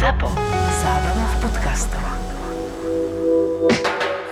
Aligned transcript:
ZAPO. 0.00 0.32
Zábrná 0.80 1.26
v 1.28 1.36
podcastov. 1.44 2.04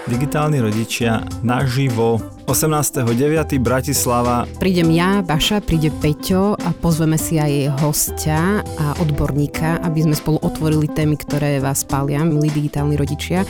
Digitálni 0.08 0.64
rodičia 0.64 1.20
naživo 1.44 2.24
18.9. 2.48 3.60
Bratislava. 3.60 4.48
Prídem 4.56 4.88
ja, 4.96 5.20
Baša, 5.20 5.60
príde 5.60 5.92
Peťo 5.92 6.56
a 6.56 6.72
pozveme 6.72 7.20
si 7.20 7.36
aj 7.36 7.84
hostia 7.84 8.64
a 8.64 8.96
odborníka, 8.96 9.84
aby 9.84 10.08
sme 10.08 10.16
spolu 10.16 10.40
otvorili 10.40 10.88
témy, 10.88 11.20
ktoré 11.20 11.60
vás 11.60 11.84
pália, 11.84 12.24
milí 12.24 12.48
digitálni 12.48 12.96
rodičia. 12.96 13.44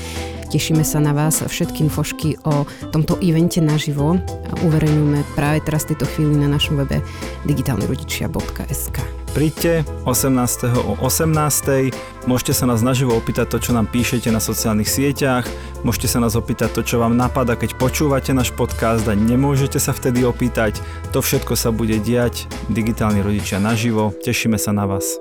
Tešíme 0.50 0.82
sa 0.82 0.98
na 0.98 1.14
vás. 1.14 1.38
Všetky 1.38 1.86
infošky 1.86 2.42
o 2.42 2.66
tomto 2.90 3.14
evente 3.22 3.62
naživo 3.62 4.18
uverejňujeme 4.66 5.22
práve 5.38 5.62
teraz 5.62 5.86
v 5.86 5.94
tejto 5.94 6.10
chvíli 6.18 6.34
na 6.34 6.50
našom 6.50 6.82
webe 6.82 6.98
digitálnirodičia.sk. 7.46 9.17
Príďte 9.36 9.84
18. 10.08 10.72
o 10.88 10.96
18. 11.04 11.92
Môžete 12.24 12.52
sa 12.56 12.64
nás 12.64 12.80
naživo 12.80 13.12
opýtať 13.12 13.52
to, 13.52 13.58
čo 13.60 13.70
nám 13.76 13.88
píšete 13.88 14.32
na 14.32 14.40
sociálnych 14.40 14.88
sieťach. 14.88 15.44
Môžete 15.84 16.08
sa 16.08 16.18
nás 16.18 16.32
opýtať 16.32 16.72
to, 16.72 16.80
čo 16.80 16.96
vám 16.96 17.12
napadá, 17.12 17.52
keď 17.52 17.76
počúvate 17.76 18.32
náš 18.32 18.56
podcast 18.56 19.04
a 19.04 19.12
nemôžete 19.12 19.76
sa 19.76 19.92
vtedy 19.92 20.24
opýtať. 20.24 20.80
To 21.12 21.20
všetko 21.20 21.54
sa 21.60 21.68
bude 21.68 22.00
diať. 22.00 22.48
Digitálni 22.72 23.20
rodičia 23.20 23.60
naživo. 23.60 24.16
Tešíme 24.24 24.56
sa 24.56 24.72
na 24.72 24.88
vás. 24.88 25.20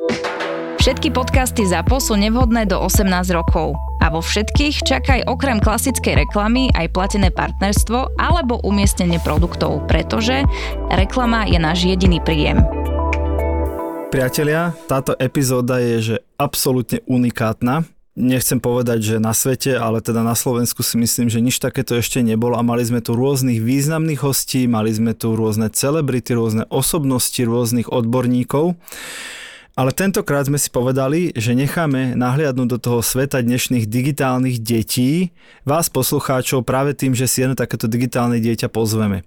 Všetky 0.78 1.12
podcasty 1.12 1.68
ZAPO 1.68 2.00
sú 2.00 2.16
nevhodné 2.16 2.64
do 2.70 2.80
18 2.80 3.12
rokov. 3.36 3.76
A 3.98 4.14
vo 4.14 4.24
všetkých 4.24 4.88
čakaj 4.88 5.20
okrem 5.28 5.60
klasickej 5.60 6.24
reklamy 6.24 6.72
aj 6.72 6.94
platené 6.96 7.28
partnerstvo 7.34 8.16
alebo 8.16 8.62
umiestnenie 8.64 9.20
produktov, 9.20 9.84
pretože 9.90 10.48
reklama 10.94 11.50
je 11.50 11.60
náš 11.60 11.84
jediný 11.84 12.22
príjem. 12.24 12.77
Priatelia, 14.08 14.72
táto 14.88 15.20
epizóda 15.20 15.84
je 15.84 15.96
že 16.00 16.16
absolútne 16.40 17.04
unikátna. 17.12 17.84
Nechcem 18.16 18.56
povedať, 18.56 19.04
že 19.04 19.16
na 19.20 19.36
svete, 19.36 19.76
ale 19.76 20.00
teda 20.00 20.24
na 20.24 20.32
Slovensku 20.32 20.80
si 20.80 20.96
myslím, 20.96 21.28
že 21.28 21.44
nič 21.44 21.60
takéto 21.60 21.92
ešte 21.92 22.24
nebolo 22.24 22.56
a 22.56 22.64
mali 22.64 22.88
sme 22.88 23.04
tu 23.04 23.20
rôznych 23.20 23.60
významných 23.60 24.24
hostí, 24.24 24.64
mali 24.64 24.96
sme 24.96 25.12
tu 25.12 25.36
rôzne 25.36 25.68
celebrity, 25.76 26.40
rôzne 26.40 26.64
osobnosti, 26.72 27.38
rôznych 27.44 27.92
odborníkov. 27.92 28.80
Ale 29.78 29.94
tentokrát 29.94 30.50
sme 30.50 30.58
si 30.58 30.74
povedali, 30.74 31.30
že 31.38 31.54
necháme 31.54 32.18
nahliadnúť 32.18 32.66
do 32.66 32.78
toho 32.82 33.00
sveta 33.06 33.46
dnešných 33.46 33.86
digitálnych 33.86 34.58
detí, 34.58 35.30
vás 35.70 35.86
poslucháčov 35.94 36.66
práve 36.66 36.98
tým, 36.98 37.14
že 37.14 37.30
si 37.30 37.46
jedno 37.46 37.54
takéto 37.54 37.86
digitálne 37.86 38.42
dieťa 38.42 38.74
pozveme. 38.74 39.22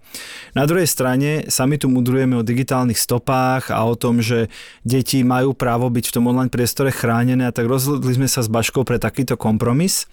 Na 0.58 0.66
druhej 0.66 0.90
strane 0.90 1.46
sami 1.46 1.78
tu 1.78 1.86
mudrujeme 1.86 2.34
o 2.34 2.42
digitálnych 2.42 2.98
stopách 2.98 3.70
a 3.70 3.78
o 3.86 3.94
tom, 3.94 4.18
že 4.18 4.50
deti 4.82 5.22
majú 5.22 5.54
právo 5.54 5.86
byť 5.86 6.10
v 6.10 6.14
tom 6.18 6.26
online 6.26 6.50
priestore 6.50 6.90
chránené 6.90 7.46
a 7.46 7.54
tak 7.54 7.70
rozhodli 7.70 8.10
sme 8.18 8.26
sa 8.26 8.42
s 8.42 8.50
Baškou 8.50 8.82
pre 8.82 8.98
takýto 8.98 9.38
kompromis. 9.38 10.10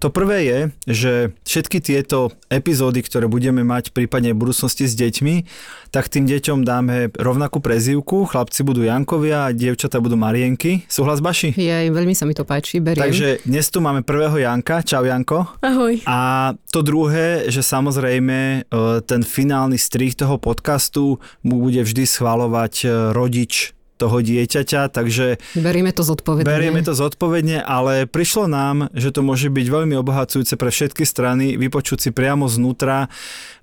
To 0.00 0.08
prvé 0.08 0.48
je, 0.48 0.58
že 0.88 1.12
všetky 1.44 1.84
tieto 1.84 2.32
epizódy, 2.48 3.04
ktoré 3.04 3.28
budeme 3.28 3.60
mať 3.60 3.92
prípadne 3.92 4.32
v 4.32 4.40
budúcnosti 4.40 4.88
s 4.88 4.96
deťmi, 4.96 5.44
tak 5.92 6.08
tým 6.08 6.24
deťom 6.24 6.64
dáme 6.64 7.12
rovnakú 7.12 7.60
prezývku, 7.60 8.24
chlapci 8.24 8.64
budú 8.64 8.84
Jankovia 8.84 9.48
a 9.48 9.54
dievčatá 9.66 9.98
budú 9.98 10.14
Marienky. 10.14 10.86
Súhlas, 10.86 11.18
Baši? 11.18 11.50
Je, 11.50 11.90
veľmi 11.90 12.14
sa 12.14 12.22
mi 12.22 12.38
to 12.38 12.46
páči, 12.46 12.78
beriem. 12.78 13.02
Takže 13.02 13.42
dnes 13.42 13.66
tu 13.66 13.82
máme 13.82 14.06
prvého 14.06 14.38
Janka. 14.38 14.86
Čau, 14.86 15.02
Janko. 15.02 15.58
Ahoj. 15.58 16.06
A 16.06 16.54
to 16.70 16.86
druhé, 16.86 17.50
že 17.50 17.66
samozrejme 17.66 18.38
e, 18.38 18.58
ten 19.02 19.26
finálny 19.26 19.74
strih 19.74 20.14
toho 20.14 20.38
podcastu 20.38 21.18
mu 21.42 21.58
bude 21.58 21.82
vždy 21.82 22.06
schvalovať 22.06 22.74
e, 22.86 22.88
rodič 23.10 23.74
toho 23.96 24.20
dieťaťa, 24.20 24.92
takže... 24.92 25.40
Berieme 25.56 25.88
to 25.90 26.04
zodpovedne. 26.04 26.46
Berieme 26.46 26.84
to 26.84 26.92
zodpovedne, 26.92 27.64
ale 27.64 28.04
prišlo 28.04 28.44
nám, 28.44 28.92
že 28.92 29.08
to 29.08 29.24
môže 29.24 29.48
byť 29.48 29.66
veľmi 29.72 29.96
obohacujúce 29.96 30.54
pre 30.60 30.68
všetky 30.68 31.08
strany, 31.08 31.56
vypočuť 31.56 31.98
si 32.04 32.10
priamo 32.12 32.44
znútra 32.44 33.08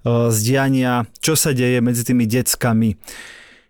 z 0.04 0.38
diania, 0.42 1.06
čo 1.22 1.38
sa 1.38 1.54
deje 1.54 1.86
medzi 1.86 2.02
tými 2.02 2.26
deckami. 2.26 2.98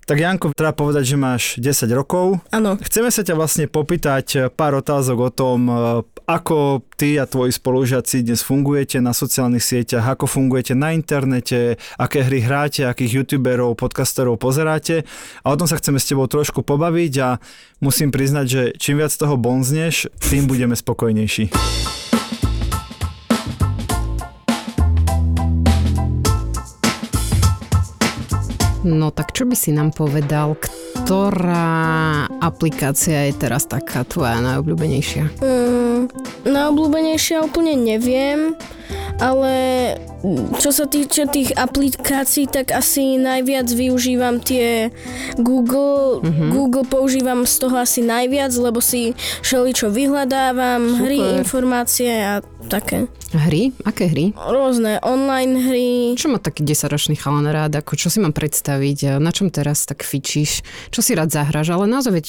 Tak 0.03 0.19
Janko, 0.19 0.51
treba 0.51 0.75
povedať, 0.75 1.15
že 1.15 1.17
máš 1.17 1.43
10 1.63 1.87
rokov. 1.95 2.43
Áno. 2.51 2.75
Chceme 2.75 3.07
sa 3.07 3.23
ťa 3.23 3.39
vlastne 3.39 3.71
popýtať 3.71 4.51
pár 4.51 4.75
otázok 4.75 5.17
o 5.17 5.31
tom, 5.31 5.59
e, 5.71 5.73
ako 6.27 6.83
ty 6.99 7.15
a 7.15 7.23
tvoji 7.23 7.55
spolužiaci 7.55 8.19
dnes 8.27 8.43
fungujete 8.43 8.99
na 8.99 9.15
sociálnych 9.15 9.63
sieťach, 9.63 10.03
ako 10.03 10.27
fungujete 10.27 10.75
na 10.75 10.91
internete, 10.91 11.79
aké 11.95 12.19
hry 12.19 12.43
hráte, 12.43 12.83
akých 12.83 13.23
youtuberov, 13.23 13.79
podcasterov 13.79 14.35
pozeráte. 14.35 15.07
A 15.47 15.55
o 15.55 15.59
tom 15.59 15.71
sa 15.71 15.79
chceme 15.79 16.03
s 16.03 16.07
tebou 16.11 16.27
trošku 16.27 16.67
pobaviť 16.67 17.13
a 17.23 17.39
musím 17.79 18.11
priznať, 18.11 18.45
že 18.47 18.61
čím 18.75 18.99
viac 18.99 19.15
toho 19.15 19.39
bonzneš, 19.39 20.11
tým 20.19 20.51
budeme 20.51 20.75
spokojnejší. 20.75 21.47
No 28.83 29.15
tak 29.15 29.31
čo 29.31 29.47
by 29.47 29.55
si 29.55 29.71
nám 29.71 29.95
povedal, 29.95 30.59
ktorá 30.59 32.27
aplikácia 32.43 33.31
je 33.31 33.33
teraz 33.39 33.63
taká 33.63 34.03
tvoja 34.03 34.43
najobľúbenejšia? 34.43 35.39
Mm, 35.39 35.92
najobľúbenejšia 36.47 37.43
úplne 37.43 37.77
neviem, 37.77 38.55
ale 39.21 39.53
čo 40.63 40.71
sa 40.71 40.87
týče 40.87 41.27
tých 41.35 41.49
aplikácií, 41.51 42.47
tak 42.47 42.71
asi 42.71 43.19
najviac 43.19 43.67
využívam 43.67 44.39
tie 44.39 44.95
Google. 45.35 46.23
Mm-hmm. 46.23 46.49
Google 46.55 46.87
používam 46.87 47.43
z 47.43 47.55
toho 47.59 47.75
asi 47.75 47.99
najviac, 47.99 48.55
lebo 48.55 48.79
si 48.79 49.19
všeličo 49.43 49.91
vyhľadávam, 49.91 50.81
Super. 50.87 50.99
hry, 51.03 51.19
informácie 51.43 52.11
a 52.23 52.33
také. 52.71 53.11
Hry? 53.35 53.75
Aké 53.83 54.07
hry? 54.07 54.31
Rôzne 54.37 55.03
online 55.03 55.59
hry. 55.67 55.91
Čo 56.15 56.31
má 56.31 56.39
taký 56.39 56.63
10-ročný 56.63 57.19
chalan 57.19 57.49
rád? 57.49 57.83
Ako, 57.83 57.99
čo 57.99 58.07
si 58.07 58.23
mám 58.23 58.31
predstaviť? 58.31 59.19
Na 59.19 59.33
čom 59.35 59.51
teraz 59.51 59.83
tak 59.83 60.05
fičíš? 60.05 60.63
Čo 60.93 61.01
si 61.03 61.17
rád 61.17 61.33
zahráš? 61.33 61.73
Ale 61.73 61.89
naozaj 61.89 62.13
veď 62.13 62.27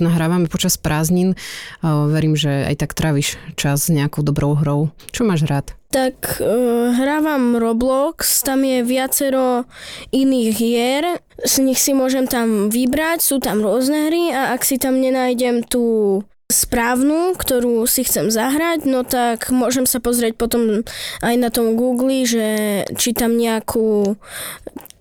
nahrávame 0.00 0.48
počas 0.48 0.78
prázdnin. 0.80 1.36
Verím, 1.84 2.38
že 2.38 2.70
aj 2.70 2.86
tak 2.86 2.96
tráviš 3.14 3.38
čas 3.54 3.86
s 3.86 3.94
nejakou 3.94 4.26
dobrou 4.26 4.58
hrou. 4.58 4.90
Čo 5.14 5.22
máš 5.22 5.46
rád? 5.46 5.70
tak 5.94 6.42
uh, 6.42 6.90
hrávam 6.90 7.54
Roblox, 7.54 8.42
tam 8.42 8.66
je 8.66 8.82
viacero 8.82 9.62
iných 10.10 10.50
hier, 10.50 11.22
z 11.38 11.62
nich 11.62 11.78
si 11.78 11.94
môžem 11.94 12.26
tam 12.26 12.66
vybrať, 12.66 13.22
sú 13.22 13.38
tam 13.38 13.62
rôzne 13.62 14.10
hry 14.10 14.34
a 14.34 14.58
ak 14.58 14.66
si 14.66 14.74
tam 14.82 14.98
nenájdem 14.98 15.62
tú 15.62 16.18
správnu, 16.50 17.38
ktorú 17.38 17.86
si 17.86 18.02
chcem 18.02 18.26
zahrať, 18.26 18.90
no 18.90 19.06
tak 19.06 19.54
môžem 19.54 19.86
sa 19.86 20.02
pozrieť 20.02 20.34
potom 20.34 20.82
aj 21.22 21.34
na 21.38 21.54
tom 21.54 21.78
Google, 21.78 22.26
že 22.26 22.82
či 22.98 23.14
tam 23.14 23.38
nejakú 23.38 24.18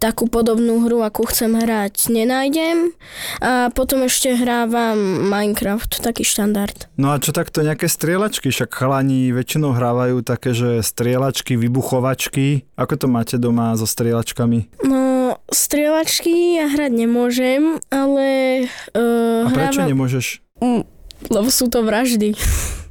takú 0.04 0.28
podobnú 0.28 0.84
hru, 0.84 1.00
akú 1.00 1.24
chcem 1.32 1.56
hrať, 1.56 2.12
nenájdem. 2.12 2.92
A 3.40 3.72
potom 3.72 4.04
ešte 4.04 4.36
hrávam 4.36 5.00
Minecraft, 5.32 6.04
taký 6.04 6.28
štandard. 6.28 6.92
No 7.00 7.16
a 7.16 7.24
čo 7.24 7.32
takto 7.32 7.64
nejaké 7.64 7.88
strieľačky? 7.88 8.52
Však 8.52 8.68
chalani 8.68 9.32
väčšinou 9.32 9.72
hrávajú 9.72 10.20
také, 10.28 10.52
že 10.52 10.84
strieľačky, 10.84 11.56
vybuchovačky. 11.56 12.68
Ako 12.76 13.00
to 13.00 13.08
máte 13.08 13.40
doma 13.40 13.72
so 13.80 13.88
strieľačkami? 13.88 14.84
No, 14.84 15.40
strieľačky 15.48 16.60
ja 16.60 16.68
hrať 16.68 16.92
nemôžem, 16.92 17.80
ale... 17.88 18.28
Uh, 18.92 19.48
a 19.48 19.56
prečo 19.56 19.80
hrávam... 19.80 19.92
nemôžeš? 19.96 20.44
Mm, 20.60 20.84
lebo 21.32 21.48
sú 21.48 21.72
to 21.72 21.80
vraždy. 21.80 22.36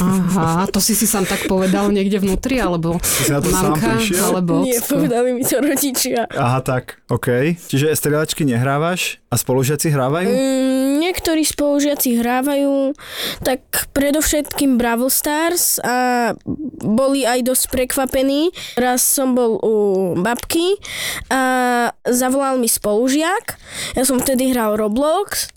Aha, 0.00 0.66
to 0.66 0.82
si 0.82 0.98
si 0.98 1.06
sám 1.06 1.22
tak 1.28 1.46
povedal 1.46 1.90
niekde 1.94 2.18
vnútri, 2.18 2.58
alebo 2.58 2.98
si 3.02 3.30
na 3.30 3.38
to 3.38 3.50
mamka, 3.52 4.00
sám 4.02 4.34
alebo 4.34 4.66
Nie, 4.66 4.82
povedali 4.82 5.30
mi 5.36 5.42
to 5.46 5.62
rodičia. 5.62 6.26
Aha, 6.34 6.58
tak, 6.64 7.04
OK. 7.06 7.54
Čiže 7.70 7.94
strieľačky 7.94 8.42
nehrávaš 8.42 9.22
a 9.30 9.38
spolužiaci 9.38 9.90
hrávajú? 9.90 10.30
Mm, 10.30 11.02
niektorí 11.02 11.42
spolužiaci 11.42 12.18
hrávajú, 12.18 12.94
tak 13.42 13.90
predovšetkým 13.94 14.78
Bravo 14.78 15.10
Stars 15.10 15.78
a 15.82 16.32
boli 16.82 17.26
aj 17.26 17.46
dosť 17.46 17.64
prekvapení. 17.70 18.54
Raz 18.78 19.02
som 19.02 19.34
bol 19.34 19.58
u 19.58 19.74
babky 20.18 20.78
a 21.30 21.42
zavolal 22.06 22.58
mi 22.58 22.70
spolužiak. 22.70 23.58
Ja 23.98 24.02
som 24.06 24.22
vtedy 24.22 24.54
hral 24.54 24.78
Roblox 24.78 25.50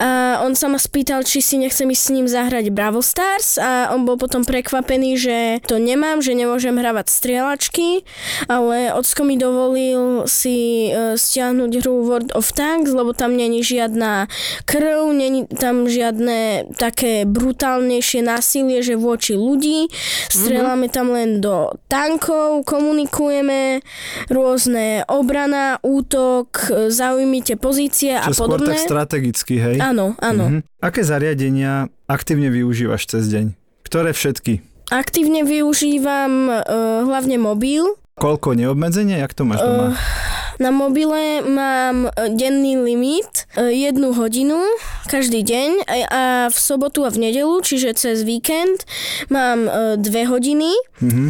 a 0.00 0.40
on 0.44 0.56
sa 0.56 0.66
ma 0.72 0.80
spýtal, 0.80 1.22
či 1.24 1.44
si 1.44 1.60
nechcem 1.60 1.88
ísť 1.88 2.02
s 2.02 2.12
ním 2.14 2.26
zahrať 2.26 2.72
Bravo 2.72 3.04
Stars 3.04 3.60
a 3.60 3.77
on 3.94 4.02
bol 4.02 4.18
potom 4.18 4.42
prekvapený, 4.42 5.10
že 5.18 5.36
to 5.64 5.78
nemám, 5.78 6.18
že 6.18 6.34
nemôžem 6.34 6.74
hravať 6.74 7.06
strieľačky, 7.10 8.02
ale 8.50 8.90
ocko 8.94 9.22
mi 9.22 9.38
dovolil 9.38 10.26
si 10.26 10.90
uh, 10.90 11.14
stiahnuť 11.14 11.70
hru 11.82 11.94
World 12.06 12.30
of 12.34 12.50
Tanks, 12.50 12.90
lebo 12.90 13.14
tam 13.14 13.38
není 13.38 13.62
žiadna 13.62 14.26
krv 14.64 15.12
není 15.12 15.46
tam 15.46 15.88
žiadne 15.88 16.70
také 16.76 17.24
brutálnejšie 17.28 18.20
násilie, 18.24 18.80
že 18.84 18.94
voči 18.94 19.34
ľudí. 19.34 19.90
Streláme 20.28 20.88
tam 20.92 21.12
len 21.12 21.40
do 21.42 21.72
tankov, 21.90 22.64
komunikujeme, 22.64 23.82
rôzne 24.28 25.02
obrana, 25.08 25.80
útok, 25.82 26.72
zaujmite 26.92 27.56
pozície 27.56 28.16
a 28.16 28.28
Čo 28.30 28.46
skôr 28.46 28.60
tak 28.60 28.74
podobné. 28.74 28.76
strategicky, 28.78 29.54
hej? 29.58 29.76
Áno, 29.82 30.14
áno. 30.22 30.44
Mhm. 30.48 30.60
Aké 30.78 31.02
zariadenia 31.02 31.90
aktívne 32.06 32.48
využívaš 32.48 33.10
cez 33.10 33.26
deň? 33.28 33.67
Ktoré 33.88 34.12
všetky? 34.12 34.60
Aktívne 34.92 35.48
využívam 35.48 36.52
uh, 36.52 37.08
hlavne 37.08 37.40
mobil. 37.40 37.96
Koľko 38.20 38.52
neobmedzenia? 38.52 39.16
Jak 39.24 39.32
to 39.32 39.48
máš 39.48 39.64
doma? 39.64 39.96
Na 40.58 40.74
mobile 40.74 41.42
mám 41.46 42.06
e, 42.06 42.10
denný 42.34 42.82
limit, 42.82 43.46
e, 43.54 43.70
jednu 43.70 44.10
hodinu 44.10 44.58
každý 45.06 45.46
deň 45.46 45.70
a, 45.86 45.92
v 46.50 46.58
sobotu 46.58 47.06
a 47.06 47.10
v 47.14 47.30
nedelu, 47.30 47.62
čiže 47.62 47.94
cez 47.94 48.26
víkend 48.26 48.82
mám 49.30 49.64
e, 49.64 49.70
dve 49.96 50.26
hodiny. 50.26 50.68
Mhm. 50.98 51.24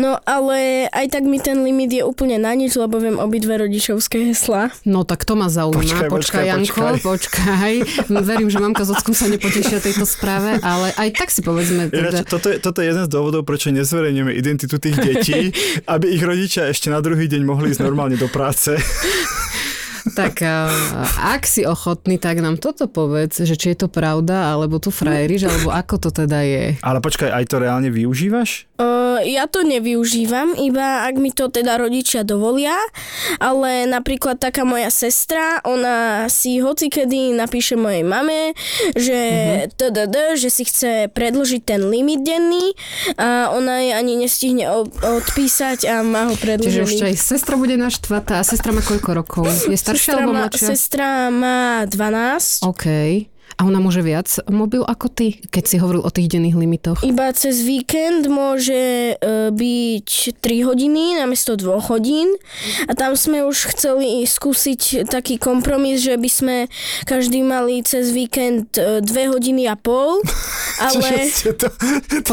No 0.00 0.16
ale 0.24 0.88
aj 0.88 1.12
tak 1.12 1.28
mi 1.28 1.36
ten 1.36 1.60
limit 1.60 1.92
je 1.92 2.02
úplne 2.02 2.40
na 2.40 2.56
nič, 2.56 2.72
lebo 2.74 2.96
viem 2.96 3.20
obidve 3.20 3.60
rodičovské 3.60 4.32
heslá. 4.32 4.72
No 4.88 5.04
tak 5.04 5.28
to 5.28 5.36
ma 5.36 5.46
Počkaj, 5.50 5.56
zaujíma. 5.60 6.08
počkaj, 6.08 6.44
Janko, 6.46 6.86
počkaj. 7.12 7.72
Verím, 8.08 8.48
že 8.48 8.58
mamka 8.58 8.88
s 8.88 8.90
ockom 8.96 9.12
sa 9.12 9.28
nepotešia 9.28 9.82
tejto 9.84 10.08
správe, 10.08 10.56
ale 10.64 10.94
aj 10.96 11.08
tak 11.20 11.28
si 11.28 11.44
povedzme 11.44 11.92
Ináč, 11.92 12.24
teda... 12.24 12.26
toto, 12.26 12.48
je, 12.48 12.56
toto 12.62 12.78
je 12.80 12.86
jeden 12.90 13.04
z 13.04 13.10
dôvodov, 13.10 13.42
prečo 13.44 13.68
nezverejňujeme 13.74 14.32
identitu 14.32 14.80
tých 14.80 14.96
detí, 14.96 15.52
aby 15.94 16.06
ich 16.10 16.22
rodičia 16.22 16.70
ešte 16.70 16.88
na 16.88 17.02
druhý 17.04 17.28
deň 17.28 17.42
mohli 17.44 17.74
ísť 17.74 17.82
normálne 17.84 18.16
do 18.16 18.30
práce. 18.30 18.69
say. 18.78 19.26
Tak 20.16 20.42
a, 20.42 20.72
ak 21.36 21.44
si 21.44 21.62
ochotný, 21.64 22.16
tak 22.16 22.40
nám 22.40 22.56
toto 22.56 22.86
povedz, 22.86 23.42
že 23.44 23.54
či 23.54 23.72
je 23.72 23.86
to 23.86 23.88
pravda, 23.88 24.52
alebo 24.52 24.80
tu 24.80 24.88
frajeriš, 24.88 25.48
alebo 25.48 25.68
ako 25.70 25.94
to 25.96 26.10
teda 26.10 26.40
je. 26.42 26.64
Ale 26.80 26.98
počkaj, 27.00 27.30
aj 27.30 27.44
to 27.46 27.56
reálne 27.60 27.88
využívaš? 27.92 28.70
Uh, 28.80 29.20
ja 29.28 29.44
to 29.44 29.60
nevyužívam, 29.60 30.56
iba 30.56 31.04
ak 31.04 31.20
mi 31.20 31.28
to 31.30 31.52
teda 31.52 31.76
rodičia 31.76 32.24
dovolia, 32.24 32.76
ale 33.36 33.84
napríklad 33.84 34.40
taká 34.40 34.64
moja 34.64 34.88
sestra, 34.88 35.60
ona 35.68 36.24
si 36.32 36.64
hocikedy 36.64 37.36
napíše 37.36 37.76
mojej 37.76 38.00
mame, 38.00 38.56
že 38.96 39.18
tdd, 39.76 40.40
že 40.40 40.48
si 40.48 40.64
chce 40.64 41.12
predložiť 41.12 41.60
ten 41.60 41.84
limit 41.92 42.24
denný 42.24 42.72
a 43.20 43.52
ona 43.52 43.84
jej 43.84 43.92
ani 43.92 44.12
nestihne 44.16 44.64
odpísať 45.04 45.84
a 45.84 46.00
má 46.00 46.32
ho 46.32 46.34
Čiže 46.34 46.44
predložený. 46.44 46.88
ešte 46.88 47.04
aj 47.04 47.16
sestra 47.20 47.54
bude 47.60 47.76
naštvatá. 47.76 48.40
A 48.40 48.44
sestra 48.46 48.72
má 48.72 48.80
koľko 48.80 49.10
rokov? 49.12 49.44
Je 49.68 49.76
staršia 49.90 50.10
Sestra 50.10 50.14
alebo 50.22 50.32
má, 50.32 50.40
mladšia? 50.46 50.66
sestra 50.70 51.08
má 51.30 51.58
12. 51.90 52.66
OK. 52.70 52.86
A 53.60 53.68
ona 53.68 53.76
môže 53.76 54.00
viac 54.00 54.24
mobil 54.48 54.80
ako 54.80 55.12
ty, 55.12 55.36
keď 55.52 55.64
si 55.68 55.76
hovoril 55.76 56.00
o 56.00 56.08
tých 56.08 56.32
denných 56.32 56.56
limitoch? 56.56 57.04
Iba 57.04 57.28
cez 57.36 57.60
víkend 57.60 58.24
môže 58.32 59.12
e, 59.20 59.52
byť 59.52 60.40
3 60.40 60.64
hodiny 60.64 61.20
namiesto 61.20 61.60
2 61.60 61.92
hodín 61.92 62.32
a 62.88 62.96
tam 62.96 63.12
sme 63.20 63.44
už 63.44 63.76
chceli 63.76 64.24
skúsiť 64.24 65.04
taký 65.12 65.36
kompromis, 65.36 66.00
že 66.00 66.16
by 66.16 66.30
sme 66.32 66.56
každý 67.04 67.44
mali 67.44 67.84
cez 67.84 68.16
víkend 68.16 68.72
2 68.80 69.04
hodiny 69.04 69.68
a 69.68 69.76
pol, 69.76 70.24
Čiže 70.80 71.12
ale 71.12 71.28
ste 71.28 71.52
to, 71.52 71.68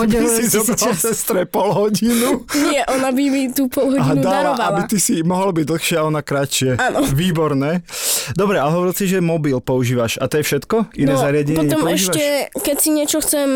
ty 0.07 0.27
si 0.31 0.45
zobral 0.47 0.95
sestre 0.95 1.43
pol 1.43 1.75
hodinu 1.75 2.47
nie, 2.55 2.79
ona 2.87 3.11
by 3.11 3.23
mi 3.27 3.43
tú 3.51 3.67
pol 3.67 3.91
a 3.99 4.15
hodinu 4.15 4.23
dala, 4.23 4.55
darovala. 4.55 4.79
aby 4.79 4.81
ty 4.87 4.97
si 5.03 5.19
mohol 5.27 5.51
byť 5.51 5.65
dlhšie 5.67 5.95
a 5.99 6.03
ona 6.07 6.21
kratšie. 6.23 6.71
Áno. 6.79 7.03
Výborné. 7.11 7.83
Dobre, 8.31 8.63
ale 8.63 8.71
hovoril 8.71 8.95
si, 8.95 9.11
že 9.11 9.19
mobil 9.19 9.59
používaš 9.59 10.15
a 10.23 10.31
to 10.31 10.39
je 10.39 10.43
všetko? 10.47 10.95
Iné 10.95 11.16
zariadenie 11.21 11.57
potom 11.57 11.81
nepoužívaš? 11.85 12.01
ešte, 12.01 12.25
keď 12.63 12.77
si 12.77 12.89
niečo 12.93 13.17
chcem 13.21 13.49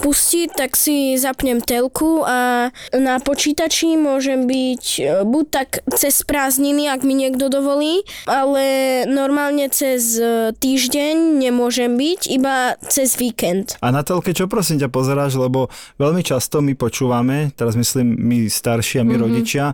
pustiť, 0.00 0.48
tak 0.54 0.70
si 0.78 1.16
zapnem 1.18 1.58
telku 1.62 2.22
a 2.22 2.70
na 2.94 3.16
počítači 3.18 3.98
môžem 3.98 4.46
byť 4.46 4.84
e, 5.00 5.02
buď 5.26 5.44
tak 5.50 5.68
cez 5.94 6.22
prázdniny, 6.22 6.90
ak 6.90 7.02
mi 7.02 7.14
niekto 7.18 7.50
dovolí, 7.50 8.02
ale 8.26 9.02
normálne 9.10 9.68
cez 9.70 10.18
e, 10.18 10.52
týždeň 10.54 11.40
nemôžem 11.42 11.94
byť, 11.94 12.20
iba 12.30 12.78
cez 12.86 13.18
víkend. 13.18 13.78
A 13.82 13.90
na 13.90 14.06
telke 14.06 14.36
čo 14.36 14.50
prosím 14.50 14.82
ťa 14.82 14.88
pozeráš, 14.92 15.38
lebo 15.40 15.72
veľmi 15.96 16.20
často 16.20 16.60
my 16.60 16.76
počúvame, 16.76 17.50
teraz 17.56 17.74
myslím 17.78 18.16
my 18.16 18.50
starší 18.50 19.00
a 19.00 19.04
my 19.04 19.14
mm-hmm. 19.14 19.24
rodičia, 19.24 19.64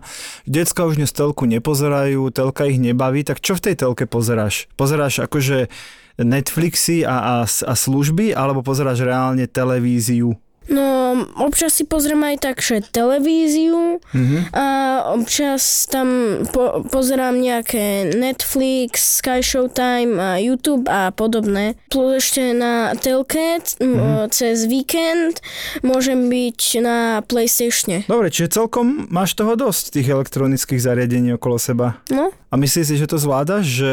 decka 0.47 0.87
už 0.87 0.99
dnes 0.99 1.11
telku 1.11 1.45
nepozerajú, 1.47 2.31
telka 2.31 2.67
ich 2.67 2.79
nebaví, 2.79 3.23
tak 3.27 3.43
čo 3.43 3.59
v 3.59 3.71
tej 3.71 3.75
telke 3.79 4.05
pozeráš? 4.07 4.71
Pozeráš 4.75 5.25
akože 5.25 5.67
Netflixy 6.15 7.01
a, 7.01 7.15
a, 7.15 7.35
a 7.45 7.73
služby, 7.73 8.31
alebo 8.31 8.61
pozeráš 8.61 9.01
reálne 9.01 9.45
televíziu? 9.45 10.37
No, 10.63 11.11
občas 11.37 11.75
si 11.75 11.83
pozriem 11.83 12.23
aj 12.23 12.37
tak, 12.39 12.57
že 12.57 12.79
televíziu 12.87 13.99
Mhm. 14.15 14.55
a 14.55 14.65
občas 15.11 15.83
tam 15.85 16.07
po, 16.47 16.87
pozerám 16.87 17.35
nejaké 17.35 18.07
Netflix, 18.09 19.19
Sky 19.19 19.43
Showtime 19.43 20.15
a 20.15 20.39
YouTube 20.39 20.87
a 20.87 21.11
podobné. 21.11 21.75
Plus 21.91 22.23
ešte 22.23 22.55
na 22.55 22.95
telke 22.95 23.59
c- 23.59 23.75
m, 23.83 24.23
cez 24.31 24.63
víkend 24.63 25.43
môžem 25.81 26.31
byť 26.31 26.59
na 26.79 26.97
Playstatione. 27.21 28.07
Dobre, 28.07 28.31
čiže 28.31 28.55
celkom 28.55 29.11
máš 29.11 29.35
toho 29.35 29.59
dosť, 29.59 29.99
tých 29.99 30.07
elektronických 30.09 30.79
zariadení 30.79 31.35
okolo 31.35 31.59
seba. 31.59 31.99
No, 32.07 32.31
A 32.53 32.57
myslíš 32.61 32.85
si, 32.85 32.95
že 33.01 33.09
to 33.09 33.17
zvládaš, 33.17 33.65
že 33.65 33.91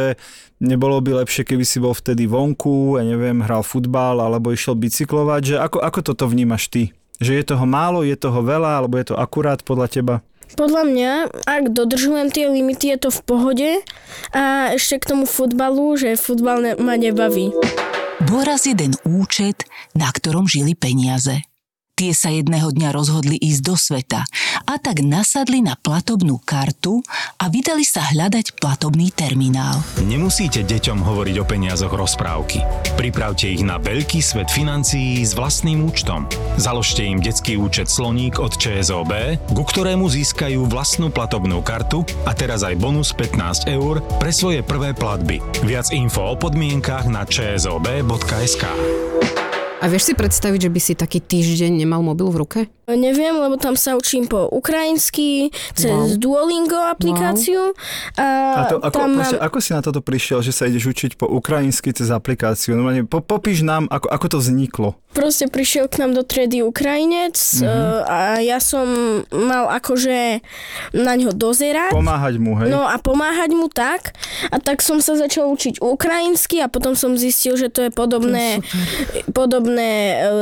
nebolo 0.60 1.00
by 1.00 1.24
lepšie, 1.24 1.48
keby 1.48 1.64
si 1.64 1.80
bol 1.80 1.96
vtedy 1.96 2.28
vonku, 2.28 3.00
ja 3.00 3.04
neviem, 3.08 3.40
hral 3.40 3.64
futbal 3.64 4.20
alebo 4.20 4.52
išiel 4.52 4.76
bicyklovať, 4.76 5.42
že 5.48 5.56
ako, 5.56 5.80
ako 5.80 6.00
toto 6.12 6.28
vnímaš 6.28 6.68
ty? 6.68 6.92
Že 7.24 7.40
je 7.40 7.44
toho 7.56 7.64
málo, 7.64 8.04
je 8.04 8.12
toho 8.20 8.44
veľa, 8.44 8.84
alebo 8.84 9.00
je 9.00 9.08
to 9.08 9.16
akurát 9.16 9.64
podľa 9.64 9.88
teba? 9.88 10.16
podľa 10.50 10.82
mňa, 10.82 11.12
ak 11.46 11.70
dodržujem 11.70 12.34
tie 12.34 12.50
limity, 12.50 12.90
je 12.90 12.98
to 13.06 13.10
v 13.14 13.20
pohode. 13.22 13.70
A 14.34 14.74
ešte 14.74 14.98
k 14.98 15.14
tomu 15.14 15.22
futbalu, 15.22 15.94
že 15.94 16.18
futbal 16.18 16.58
ne- 16.58 16.74
ma 16.74 16.98
nebaví. 16.98 17.54
Bol 18.26 18.42
raz 18.42 18.66
jeden 18.66 18.98
účet, 19.06 19.62
na 19.94 20.10
ktorom 20.10 20.50
žili 20.50 20.74
peniaze. 20.74 21.49
Tie 22.00 22.16
sa 22.16 22.32
jedného 22.32 22.72
dňa 22.72 22.96
rozhodli 22.96 23.36
ísť 23.36 23.60
do 23.60 23.76
sveta 23.76 24.24
a 24.64 24.74
tak 24.80 25.04
nasadli 25.04 25.60
na 25.60 25.76
platobnú 25.76 26.40
kartu 26.40 27.04
a 27.36 27.52
vydali 27.52 27.84
sa 27.84 28.00
hľadať 28.00 28.56
platobný 28.56 29.12
terminál. 29.12 29.84
Nemusíte 30.00 30.64
deťom 30.64 30.96
hovoriť 30.96 31.36
o 31.36 31.44
peniazoch 31.44 31.92
rozprávky. 31.92 32.64
Pripravte 32.96 33.52
ich 33.52 33.60
na 33.60 33.76
veľký 33.76 34.24
svet 34.24 34.48
financií 34.48 35.20
s 35.20 35.36
vlastným 35.36 35.84
účtom. 35.84 36.24
Založte 36.56 37.04
im 37.04 37.20
detský 37.20 37.60
účet 37.60 37.92
Sloník 37.92 38.40
od 38.40 38.56
ČSOB, 38.56 39.36
ku 39.52 39.60
ktorému 39.60 40.08
získajú 40.08 40.72
vlastnú 40.72 41.12
platobnú 41.12 41.60
kartu 41.60 42.08
a 42.24 42.32
teraz 42.32 42.64
aj 42.64 42.80
bonus 42.80 43.12
15 43.12 43.68
eur 43.68 44.00
pre 44.16 44.32
svoje 44.32 44.64
prvé 44.64 44.96
platby. 44.96 45.44
Viac 45.68 45.92
info 45.92 46.32
o 46.32 46.34
podmienkach 46.40 47.12
na 47.12 47.28
čsob.sk. 47.28 48.64
A 49.80 49.88
vieš 49.88 50.12
si 50.12 50.14
predstaviť, 50.14 50.68
že 50.68 50.70
by 50.70 50.80
si 50.80 50.92
taký 50.92 51.24
týždeň 51.24 51.72
nemal 51.72 52.04
mobil 52.04 52.28
v 52.28 52.36
ruke? 52.36 52.60
Neviem, 52.90 53.38
lebo 53.38 53.54
tam 53.54 53.78
sa 53.78 53.94
učím 53.94 54.26
po 54.26 54.50
ukrajinsky, 54.50 55.54
cez 55.78 56.18
Duolingo 56.18 56.76
aplikáciu. 56.90 57.70
A, 58.18 58.26
A 58.60 58.62
to, 58.66 58.76
ako, 58.82 58.96
tam 58.98 59.10
proste, 59.14 59.38
mám, 59.38 59.46
ako 59.46 59.58
si 59.62 59.70
na 59.70 59.80
toto 59.80 60.02
prišiel, 60.02 60.42
že 60.42 60.50
sa 60.50 60.66
ideš 60.66 60.90
učiť 60.90 61.10
po 61.14 61.30
ukrajinsky 61.30 61.94
cez 61.94 62.10
aplikáciu? 62.10 62.74
No, 62.74 62.90
po, 63.06 63.22
popíš 63.22 63.62
nám, 63.62 63.86
ako, 63.86 64.10
ako 64.10 64.26
to 64.26 64.38
vzniklo. 64.42 64.88
proste 65.14 65.46
prišiel 65.46 65.86
k 65.86 66.02
nám 66.02 66.18
do 66.18 66.26
triedy 66.26 66.66
Ukrajinec 66.66 67.38
mm-hmm. 67.38 68.10
a 68.10 68.18
ja 68.42 68.58
som 68.58 68.86
mal 69.30 69.70
akože 69.70 70.42
na 70.90 71.14
ňo 71.14 71.30
dozerať. 71.30 71.94
Pomáhať 71.94 72.42
mu, 72.42 72.58
hej? 72.58 72.74
No 72.74 72.90
a 72.90 72.98
pomáhať 72.98 73.54
mu 73.54 73.70
tak. 73.70 74.18
A 74.50 74.58
tak 74.58 74.82
som 74.82 74.98
sa 74.98 75.14
začal 75.14 75.46
učiť 75.46 75.78
ukrajinsky 75.78 76.58
a 76.58 76.66
potom 76.66 76.98
som 76.98 77.14
zistil, 77.14 77.54
že 77.54 77.70
to 77.70 77.86
je 77.86 77.90
podobné, 77.94 78.66
podobné 79.30 79.69
e, 79.76 79.86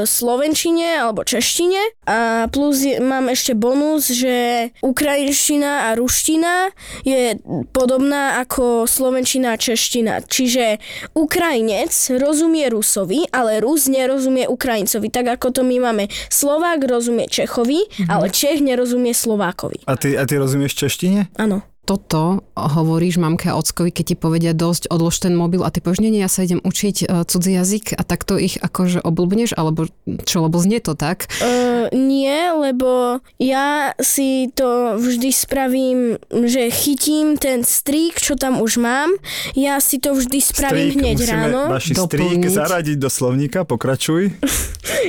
slovenčine 0.06 1.00
alebo 1.00 1.24
češtine. 1.24 2.04
A 2.08 2.46
plus 2.48 2.84
je, 2.84 3.00
mám 3.00 3.28
ešte 3.28 3.52
bonus, 3.52 4.08
že 4.12 4.68
ukrajinština 4.80 5.92
a 5.92 5.98
ruština 5.98 6.72
je 7.04 7.36
podobná 7.72 8.40
ako 8.40 8.88
slovenčina 8.88 9.54
a 9.54 9.60
čeština. 9.60 10.24
Čiže 10.24 10.80
Ukrajinec 11.12 11.92
rozumie 12.16 12.68
Rusovi, 12.72 13.28
ale 13.32 13.60
Rus 13.60 13.88
nerozumie 13.88 14.48
Ukrajincovi. 14.48 15.08
Tak 15.12 15.40
ako 15.40 15.48
to 15.50 15.62
my 15.64 15.90
máme. 15.90 16.08
Slovák 16.32 16.80
rozumie 16.84 17.28
Čechovi, 17.28 18.08
ale 18.08 18.32
Čech 18.32 18.60
nerozumie 18.60 19.12
Slovákovi. 19.12 19.84
A 19.88 19.96
ty, 19.96 20.14
a 20.16 20.24
ty 20.24 20.36
rozumieš 20.38 20.78
češtine? 20.78 21.32
Áno. 21.36 21.64
Toto 21.88 22.44
hovoríš 22.52 23.16
mamke 23.16 23.48
a 23.48 23.56
ockovi, 23.56 23.88
keď 23.88 24.04
ti 24.12 24.16
povedia 24.20 24.52
dosť, 24.52 24.92
odlož 24.92 25.24
ten 25.24 25.32
mobil 25.32 25.64
a 25.64 25.72
ty 25.72 25.80
povieš, 25.80 26.04
nie, 26.04 26.12
nie, 26.12 26.20
ja 26.20 26.28
sa 26.28 26.44
idem 26.44 26.60
učiť 26.60 27.08
uh, 27.08 27.24
cudzí 27.24 27.56
jazyk 27.56 27.96
a 27.96 28.04
takto 28.04 28.36
ich 28.36 28.60
akože 28.60 29.00
oblbneš, 29.00 29.56
alebo 29.56 29.88
čo, 30.28 30.44
lebo 30.44 30.60
znie 30.60 30.84
to 30.84 30.92
tak? 30.92 31.32
Uh, 31.40 31.88
nie, 31.96 32.52
lebo 32.52 33.24
ja 33.40 33.96
si 33.96 34.52
to 34.52 35.00
vždy 35.00 35.32
spravím, 35.32 36.20
že 36.28 36.68
chytím 36.68 37.40
ten 37.40 37.64
strík, 37.64 38.20
čo 38.20 38.36
tam 38.36 38.60
už 38.60 38.76
mám, 38.76 39.16
ja 39.56 39.80
si 39.80 39.96
to 39.96 40.12
vždy 40.12 40.44
spravím 40.44 40.92
Strík, 40.92 41.00
hneď 41.00 41.18
ráno. 41.24 41.72
vaši 41.72 41.96
strík 41.96 42.44
zaradiť 42.44 42.96
do 43.00 43.08
slovníka, 43.08 43.64
pokračuj. 43.64 44.36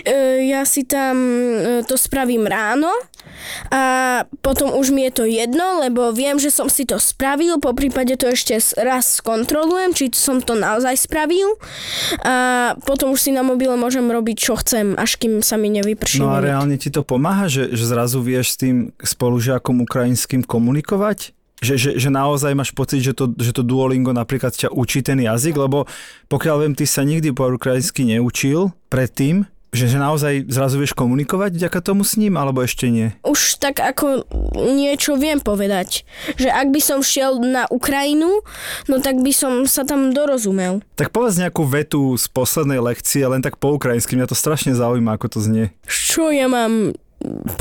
E, 0.06 0.48
ja 0.48 0.64
si 0.70 0.86
tam 0.86 1.18
e, 1.18 1.84
to 1.84 1.98
spravím 1.98 2.46
ráno 2.46 2.88
a 3.74 3.82
potom 4.40 4.74
už 4.78 4.94
mi 4.94 5.10
je 5.10 5.12
to 5.12 5.26
jedno, 5.26 5.82
lebo 5.82 6.14
viem, 6.14 6.38
že 6.38 6.54
som 6.54 6.69
si 6.70 6.88
to 6.88 7.02
spravil, 7.02 7.58
po 7.60 7.76
prípade 7.76 8.16
to 8.16 8.32
ešte 8.32 8.56
raz 8.80 9.20
skontrolujem, 9.20 9.92
či 9.98 10.14
som 10.16 10.40
to 10.40 10.56
naozaj 10.56 10.96
spravil 10.96 11.58
a 12.24 12.78
potom 12.88 13.14
už 13.14 13.20
si 13.20 13.32
na 13.34 13.42
mobile 13.42 13.76
môžem 13.76 14.06
robiť, 14.06 14.38
čo 14.38 14.54
chcem, 14.62 14.96
až 14.96 15.18
kým 15.20 15.42
sa 15.42 15.58
mi 15.58 15.74
nevyprší. 15.74 16.24
No 16.24 16.32
a 16.32 16.40
limit. 16.40 16.48
reálne 16.48 16.76
ti 16.78 16.90
to 16.94 17.02
pomáha, 17.02 17.52
že, 17.52 17.74
že 17.74 17.86
zrazu 17.90 18.22
vieš 18.22 18.56
s 18.56 18.58
tým 18.62 18.94
spolužiakom 19.02 19.84
ukrajinským 19.84 20.46
komunikovať? 20.46 21.36
Že, 21.60 21.76
že, 21.76 21.90
že 22.00 22.10
naozaj 22.10 22.56
máš 22.56 22.72
pocit, 22.72 23.04
že 23.04 23.12
to, 23.12 23.36
že 23.36 23.52
to 23.52 23.68
Duolingo 23.68 24.16
napríklad 24.16 24.56
ťa 24.56 24.72
učí 24.72 25.04
ten 25.04 25.20
jazyk, 25.20 25.60
lebo 25.60 25.84
pokiaľ 26.32 26.64
viem, 26.64 26.72
ty 26.72 26.88
sa 26.88 27.04
nikdy 27.04 27.36
po 27.36 27.52
ukrajinsky 27.52 28.08
neučil 28.08 28.72
predtým, 28.88 29.44
že, 29.70 29.86
že 29.86 29.98
naozaj 30.02 30.34
zrazu 30.50 30.82
vieš 30.82 30.98
komunikovať 30.98 31.54
vďaka 31.54 31.80
tomu 31.86 32.02
s 32.02 32.18
ním, 32.18 32.42
alebo 32.42 32.66
ešte 32.66 32.90
nie? 32.90 33.14
Už 33.22 33.62
tak 33.62 33.78
ako 33.78 34.26
niečo 34.58 35.14
viem 35.14 35.38
povedať. 35.38 36.10
Že 36.42 36.50
ak 36.50 36.68
by 36.74 36.82
som 36.82 37.00
šiel 37.06 37.38
na 37.38 37.70
Ukrajinu, 37.70 38.42
no 38.90 38.96
tak 38.98 39.22
by 39.22 39.30
som 39.30 39.70
sa 39.70 39.86
tam 39.86 40.10
dorozumel. 40.10 40.82
Tak 40.98 41.14
povedz 41.14 41.38
nejakú 41.38 41.70
vetu 41.70 42.18
z 42.18 42.26
poslednej 42.34 42.82
lekcie, 42.82 43.22
len 43.30 43.46
tak 43.46 43.62
po 43.62 43.78
ukrajinsky. 43.78 44.18
Mňa 44.18 44.34
to 44.34 44.38
strašne 44.38 44.74
zaujíma, 44.74 45.22
ako 45.22 45.38
to 45.38 45.40
znie. 45.46 45.70
Čo 45.86 46.34
ja 46.34 46.50
mám 46.50 46.98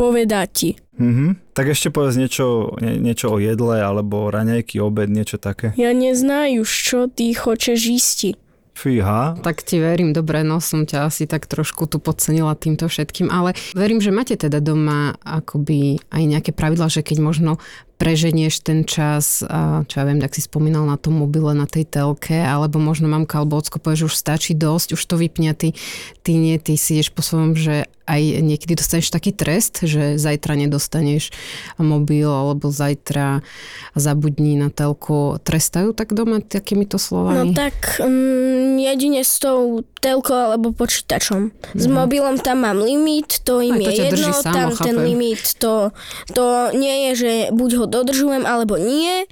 povedať 0.00 0.48
ti? 0.54 0.70
Mhm. 0.98 1.52
Tak 1.54 1.74
ešte 1.74 1.90
povedz 1.90 2.14
niečo, 2.16 2.78
nie, 2.78 2.98
niečo 3.02 3.34
o 3.34 3.38
jedle, 3.42 3.82
alebo 3.82 4.30
raňajky, 4.30 4.78
obed, 4.78 5.10
niečo 5.10 5.36
také. 5.36 5.74
Ja 5.74 5.90
neznaju, 5.90 6.62
čo 6.62 7.10
ty 7.10 7.34
chceš 7.34 7.80
ísti. 7.84 8.30
Fíha. 8.78 9.35
Tak 9.42 9.66
ti 9.66 9.82
verím, 9.82 10.14
dobre, 10.14 10.47
no 10.47 10.62
som 10.62 10.87
ťa 10.87 11.11
asi 11.11 11.26
tak 11.26 11.50
trošku 11.50 11.90
tu 11.90 11.99
podcenila 11.99 12.54
týmto 12.54 12.87
všetkým, 12.87 13.26
ale 13.26 13.58
verím, 13.75 13.99
že 13.99 14.14
máte 14.14 14.38
teda 14.38 14.62
doma 14.62 15.18
akoby 15.26 15.99
aj 16.14 16.23
nejaké 16.23 16.50
pravidla, 16.54 16.87
že 16.87 17.02
keď 17.02 17.18
možno 17.18 17.58
preženieš 17.98 18.62
ten 18.62 18.86
čas, 18.86 19.42
a 19.42 19.82
čo 19.84 20.00
ja 20.00 20.06
viem, 20.06 20.22
tak 20.22 20.32
si 20.32 20.40
spomínal 20.40 20.86
na 20.86 20.94
tom 20.94 21.18
mobile, 21.18 21.50
na 21.52 21.66
tej 21.66 21.82
telke, 21.84 22.38
alebo 22.38 22.78
možno 22.78 23.10
mamka 23.10 23.42
alebo 23.42 23.58
ocko 23.58 23.82
povie, 23.82 24.06
že 24.06 24.08
už 24.08 24.14
stačí 24.14 24.54
dosť, 24.54 24.94
už 24.94 25.02
to 25.02 25.18
vypne, 25.18 25.50
ty, 25.58 25.74
ty 26.22 26.38
nie, 26.38 26.54
ty 26.62 26.78
si 26.78 26.94
ideš 26.96 27.10
po 27.10 27.26
svojom, 27.26 27.58
že 27.58 27.90
aj 28.08 28.40
niekedy 28.40 28.72
dostaneš 28.72 29.12
taký 29.12 29.36
trest, 29.36 29.84
že 29.84 30.16
zajtra 30.16 30.56
nedostaneš 30.56 31.28
mobil, 31.76 32.24
alebo 32.24 32.72
zajtra 32.72 33.44
zabudni 33.92 34.56
na 34.56 34.72
telku. 34.72 35.36
Trestajú 35.44 35.92
tak 35.92 36.16
doma 36.16 36.40
takýmito 36.40 36.96
No 36.96 37.04
slovami? 37.04 37.52
tak 37.52 38.00
um, 38.00 38.80
jedine 38.80 39.20
s 39.20 39.36
tou 39.36 39.84
telkou 40.00 40.56
alebo 40.56 40.72
počítačom. 40.72 41.52
S 41.76 41.84
mobilom 41.84 42.40
tam 42.40 42.64
mám 42.64 42.80
limit, 42.80 43.44
to 43.44 43.60
im. 43.60 43.76
Aj 43.76 43.84
to 43.84 43.90
je 43.92 44.00
jedno, 44.08 44.32
tam 44.40 44.72
ten 44.72 44.96
chápem. 44.96 45.04
limit, 45.04 45.42
to, 45.60 45.92
to 46.32 46.44
nie 46.80 47.12
je, 47.12 47.28
že 47.28 47.32
buď 47.52 47.70
ho 47.76 47.86
dodržujem 47.88 48.45
alebo 48.45 48.76
nie. 48.76 49.25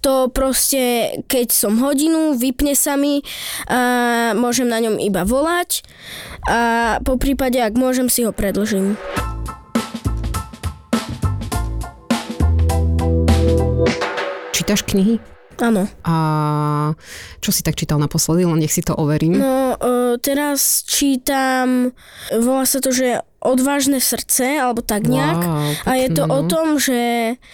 To 0.00 0.32
proste, 0.32 1.14
keď 1.28 1.52
som 1.52 1.78
hodinu, 1.78 2.34
vypne 2.34 2.72
sa 2.72 2.96
mi 2.96 3.20
a 3.68 4.32
môžem 4.34 4.66
na 4.66 4.80
ňom 4.80 4.96
iba 4.96 5.22
volať 5.28 5.84
a 6.48 6.60
po 7.04 7.20
prípade, 7.20 7.60
ak 7.60 7.76
môžem, 7.76 8.08
si 8.08 8.24
ho 8.24 8.32
predlžím. 8.32 8.96
Čítaš 14.56 14.84
knihy? 14.88 15.20
Áno. 15.58 15.90
A 16.06 16.14
čo 17.42 17.50
si 17.50 17.66
tak 17.66 17.74
čítal 17.74 17.98
naposledy, 17.98 18.46
len 18.46 18.62
nech 18.62 18.70
si 18.70 18.78
to 18.78 18.94
overím. 18.94 19.42
No, 19.42 19.74
uh, 19.74 20.07
teraz 20.16 20.80
čítam, 20.88 21.92
volá 22.32 22.64
sa 22.64 22.80
to, 22.80 22.88
že 22.88 23.20
Odvážne 23.38 24.02
srdce, 24.02 24.58
alebo 24.58 24.82
tak 24.82 25.06
nejak. 25.06 25.38
Wow, 25.38 25.70
A 25.86 25.90
je 25.94 26.08
to 26.10 26.26
pekné, 26.26 26.34
o 26.34 26.38
no. 26.42 26.48
tom, 26.50 26.68
že 26.82 27.00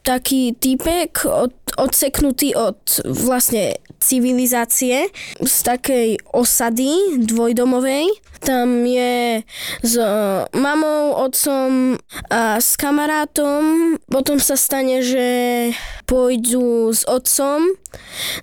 taký 0.01 0.57
typek 0.57 1.29
od, 1.29 1.53
odseknutý 1.77 2.57
od 2.57 3.05
vlastne 3.05 3.77
civilizácie 4.01 5.13
z 5.45 5.57
takej 5.61 6.25
osady 6.33 7.21
dvojdomovej. 7.29 8.17
Tam 8.41 8.81
je 8.89 9.45
s 9.85 9.93
e, 10.01 10.09
mamou, 10.57 11.21
otcom 11.21 12.01
a 12.33 12.65
s 12.65 12.81
kamarátom. 12.81 13.97
Potom 14.09 14.41
sa 14.41 14.57
stane, 14.57 15.05
že 15.05 15.29
pôjdu 16.09 16.97
s 16.97 17.05
otcom 17.05 17.77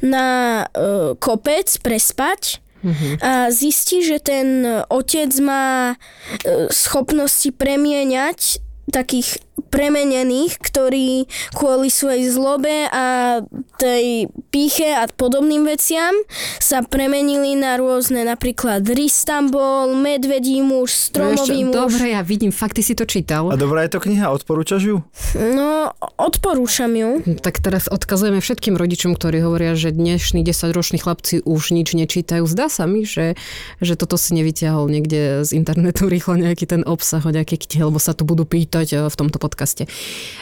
na 0.05 0.61
e, 0.69 1.17
kopec 1.17 1.73
prespať 1.81 2.61
a 3.21 3.51
zistí, 3.51 4.05
že 4.05 4.19
ten 4.19 4.65
otec 4.89 5.31
má 5.39 5.93
e, 5.93 5.95
schopnosti 6.73 7.51
premieňať 7.53 8.59
takých 8.91 9.39
premenených, 9.69 10.57
ktorí 10.57 11.29
kvôli 11.53 11.93
svojej 11.93 12.31
zlobe 12.33 12.89
a 12.89 13.39
tej 13.77 14.29
píche 14.53 14.93
a 14.93 15.09
podobným 15.09 15.65
veciam 15.65 16.13
sa 16.61 16.85
premenili 16.85 17.57
na 17.57 17.77
rôzne 17.77 18.21
napríklad 18.25 18.85
Ristambol, 18.85 19.97
Medvedí 19.97 20.61
muž, 20.61 21.09
Stromový 21.11 21.65
čo, 21.65 21.67
muž. 21.69 21.75
Dobre, 21.75 22.13
ja 22.13 22.21
vidím, 22.21 22.53
fakt 22.53 22.77
ty 22.77 22.83
si 22.85 22.93
to 22.93 23.09
čítal. 23.09 23.49
A 23.49 23.57
dobrá 23.57 23.85
je 23.85 23.97
to 23.97 23.99
kniha, 24.03 24.29
odporúčaš 24.29 24.81
ju? 24.85 24.97
No, 25.37 25.93
odporúčam 26.17 26.93
ju. 26.93 27.21
Tak 27.41 27.61
teraz 27.63 27.89
odkazujeme 27.89 28.43
všetkým 28.43 28.77
rodičom, 28.77 29.17
ktorí 29.17 29.41
hovoria, 29.41 29.73
že 29.73 29.89
dnešní 29.93 30.45
10-roční 30.45 31.01
chlapci 31.01 31.41
už 31.41 31.73
nič 31.73 31.97
nečítajú. 31.97 32.45
Zdá 32.45 32.69
sa 32.69 32.85
mi, 32.85 33.03
že, 33.03 33.33
že 33.81 33.93
toto 33.97 34.15
si 34.15 34.37
nevyťahol 34.37 34.85
niekde 34.87 35.41
z 35.41 35.49
internetu 35.57 36.07
rýchlo 36.13 36.37
nejaký 36.37 36.69
ten 36.69 36.81
obsah 36.85 37.23
o 37.25 37.31
nejaké 37.33 37.57
knihy, 37.57 37.87
lebo 37.87 37.97
sa 37.97 38.13
tu 38.13 38.23
budú 38.23 38.45
pýtať 38.45 38.87
eh, 38.93 38.99
v 39.09 39.15
tomto 39.15 39.37
podcaste. 39.51 39.83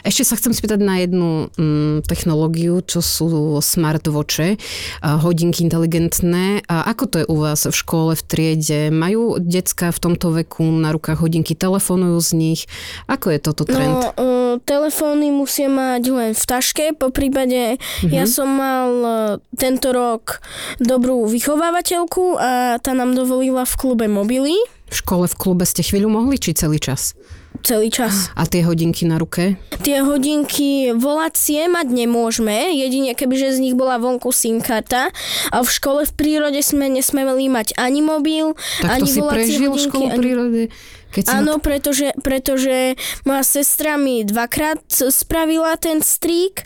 Ešte 0.06 0.22
sa 0.22 0.38
chcem 0.38 0.54
spýtať 0.54 0.78
na 0.78 1.02
jednu 1.02 1.50
mm, 1.58 2.06
technológiu, 2.06 2.86
čo 2.86 3.02
sú 3.02 3.58
smartwatche, 3.58 4.62
hodinky 5.02 5.66
inteligentné. 5.66 6.62
A 6.70 6.86
ako 6.94 7.04
to 7.10 7.16
je 7.24 7.26
u 7.26 7.36
vás 7.42 7.66
v 7.66 7.74
škole, 7.74 8.14
v 8.14 8.22
triede? 8.22 8.94
Majú 8.94 9.42
decka 9.42 9.90
v 9.90 9.98
tomto 9.98 10.30
veku 10.38 10.62
na 10.62 10.94
rukách 10.94 11.26
hodinky, 11.26 11.58
telefonujú 11.58 12.22
z 12.22 12.32
nich? 12.38 12.62
Ako 13.10 13.34
je 13.34 13.40
toto 13.42 13.66
trend? 13.66 13.98
No, 13.98 14.14
uh, 14.14 14.54
telefóny 14.62 15.34
musia 15.34 15.66
mať 15.66 16.04
len 16.14 16.32
v 16.38 16.44
taške, 16.46 16.94
po 16.94 17.10
prípade 17.10 17.82
Mhm. 18.04 18.12
ja 18.14 18.26
som 18.30 18.46
mal 18.46 18.90
uh, 19.02 19.14
tento 19.56 19.90
rok 19.90 20.44
dobrú 20.78 21.26
vychovávateľku 21.26 22.38
a 22.38 22.78
tá 22.78 22.92
nám 22.94 23.16
dovolila 23.16 23.66
v 23.66 23.74
klube 23.80 24.06
mobily 24.06 24.54
V 24.90 24.96
škole, 25.00 25.26
v 25.30 25.36
klube 25.38 25.66
ste 25.66 25.82
chvíľu 25.82 26.10
mohli, 26.10 26.38
či 26.38 26.54
celý 26.54 26.78
čas? 26.78 27.16
Celý 27.60 27.92
čas. 27.92 28.32
A 28.40 28.48
tie 28.48 28.64
hodinky 28.64 29.04
na 29.04 29.20
ruke? 29.20 29.60
Tie 29.84 30.00
hodinky 30.00 30.96
volacie 30.96 31.68
mať 31.68 31.88
nemôžeme, 31.92 32.72
jedine 32.72 33.12
kebyže 33.12 33.58
z 33.58 33.60
nich 33.60 33.76
bola 33.76 34.00
vonku 34.00 34.32
SIM 34.32 34.64
karta 34.64 35.12
a 35.52 35.58
v 35.60 35.70
škole 35.70 36.08
v 36.08 36.12
prírode 36.16 36.62
sme 36.64 36.88
nesmeli 36.88 37.52
mať 37.52 37.76
ani 37.76 38.00
mobil, 38.00 38.56
Tak 38.80 38.88
to 38.88 38.94
ani 39.04 39.10
si 39.10 39.20
volacie 39.20 39.36
prežil 39.60 39.70
hodinky. 39.72 39.86
školu 39.90 40.06
ani... 40.08 40.18
prírody? 40.18 40.64
Keď 41.10 41.24
Áno, 41.42 41.58
pretože, 41.58 42.14
pretože 42.22 42.94
moja 43.26 43.42
sestra 43.42 43.98
mi 43.98 44.22
dvakrát 44.22 44.78
spravila 44.90 45.74
ten 45.82 46.06
strík 46.06 46.62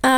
a 0.00 0.14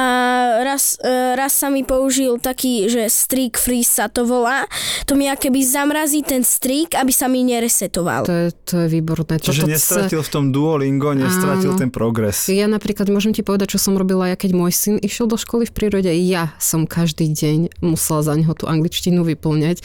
raz, 0.63 0.95
e, 1.03 1.35
raz 1.35 1.53
sa 1.59 1.69
mi 1.69 1.83
použil 1.83 2.39
taký, 2.39 2.87
že 2.87 3.11
streak 3.11 3.59
freeze 3.59 3.91
sa 3.91 4.07
to 4.07 4.23
volá. 4.23 4.67
To 5.11 5.19
mi 5.19 5.27
akéby 5.27 5.61
zamrazí 5.67 6.23
ten 6.23 6.47
strík, 6.47 6.95
aby 6.95 7.11
sa 7.11 7.27
mi 7.27 7.43
neresetoval. 7.43 8.27
To 8.31 8.35
je, 8.35 8.49
to 8.63 8.75
je 8.87 8.89
výborné. 8.91 9.43
Čiže 9.43 9.67
Toto 9.67 9.73
nestratil 9.75 10.21
v 10.23 10.31
tom 10.31 10.45
Duolingo, 10.55 11.11
nestratil 11.13 11.75
Áno. 11.75 11.81
ten 11.81 11.91
progres. 11.91 12.47
Ja 12.47 12.71
napríklad 12.71 13.11
môžem 13.11 13.35
ti 13.35 13.43
povedať, 13.43 13.75
čo 13.75 13.83
som 13.83 13.99
robila 13.99 14.31
ja, 14.31 14.37
keď 14.39 14.55
môj 14.55 14.73
syn 14.73 14.97
išiel 15.03 15.27
do 15.27 15.35
školy 15.35 15.67
v 15.67 15.73
prírode. 15.75 16.11
Ja 16.27 16.55
som 16.63 16.87
každý 16.87 17.27
deň 17.31 17.83
musela 17.83 18.23
za 18.23 18.35
neho 18.39 18.55
tú 18.55 18.71
angličtinu 18.71 19.27
vyplňať. 19.27 19.83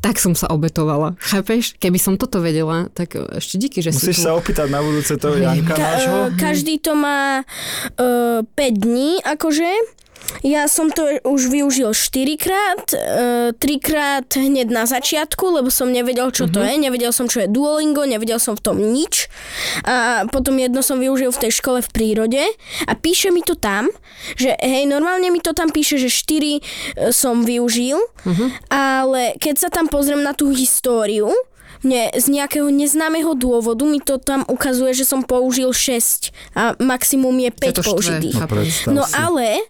Tak 0.00 0.16
som 0.16 0.32
sa 0.32 0.48
obetovala. 0.48 1.18
Chápeš? 1.20 1.76
Keby 1.76 1.98
som 2.00 2.14
toto 2.16 2.40
vedela, 2.40 2.88
tak 2.96 3.18
ešte 3.32 3.56
díky, 3.56 3.78
že 3.80 3.90
Musíš 3.90 4.16
si 4.16 4.22
tu. 4.22 4.24
sa 4.24 4.34
opýtať 4.34 4.68
na 4.68 4.78
budúce 4.78 5.16
toho 5.16 5.34
Janka 5.34 5.72
Ka- 5.72 5.82
nášho. 5.82 6.16
e, 6.28 6.36
každý 6.36 6.78
to 6.78 6.92
má 6.92 7.42
e, 7.92 8.44
5 8.44 8.52
dní, 8.76 9.18
akože. 9.22 9.98
Ja 10.42 10.66
som 10.66 10.90
to 10.90 11.06
už 11.22 11.46
využil 11.46 11.94
4 11.94 12.34
krát, 12.34 12.82
e, 12.90 12.98
trikrát 13.54 14.26
hneď 14.26 14.66
na 14.66 14.82
začiatku, 14.82 15.54
lebo 15.54 15.70
som 15.70 15.86
nevedel, 15.86 16.34
čo 16.34 16.50
to 16.50 16.58
je, 16.58 16.74
nevedel 16.74 17.14
som, 17.14 17.30
čo 17.30 17.46
je 17.46 17.48
Duolingo, 17.48 18.02
nevedel 18.02 18.42
som 18.42 18.58
v 18.58 18.62
tom 18.64 18.74
nič. 18.74 19.30
A 19.86 20.26
potom 20.26 20.58
jedno 20.58 20.82
som 20.82 20.98
využil 20.98 21.30
v 21.30 21.46
tej 21.46 21.52
škole 21.54 21.78
v 21.78 21.92
prírode 21.94 22.42
a 22.90 22.92
píše 22.98 23.30
mi 23.30 23.46
to 23.46 23.54
tam, 23.54 23.86
že 24.34 24.50
hej, 24.58 24.90
normálne 24.90 25.30
mi 25.30 25.38
to 25.38 25.54
tam 25.54 25.70
píše, 25.70 25.94
že 25.94 26.10
4 26.10 26.58
e, 26.58 26.60
som 27.14 27.46
využil, 27.46 28.02
ale 28.66 29.38
keď 29.38 29.54
sa 29.62 29.68
tam 29.70 29.86
pozriem 29.86 30.26
na 30.26 30.34
tú 30.34 30.50
históriu, 30.50 31.30
mne 31.86 32.10
z 32.18 32.26
nejakého 32.26 32.66
neznámeho 32.66 33.38
dôvodu 33.38 33.86
mi 33.86 34.02
to 34.02 34.18
tam 34.18 34.42
ukazuje, 34.50 34.90
že 34.90 35.06
som 35.06 35.22
použil 35.22 35.70
6 35.70 36.34
a 36.58 36.74
maximum 36.82 37.38
je 37.38 37.50
5 37.54 37.78
to 37.78 37.82
štve. 37.86 37.90
použitých. 37.94 38.34
No, 38.90 38.90
No 38.90 39.02
ale 39.14 39.62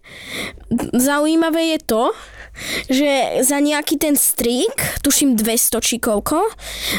zaujímavé 0.97 1.77
je 1.77 1.79
to, 1.85 2.03
že 2.89 3.43
za 3.45 3.59
nejaký 3.61 3.97
ten 4.01 4.15
strik, 4.17 4.75
tuším 5.03 5.37
200 5.37 5.81
či 5.83 5.97
koľko, 6.01 6.41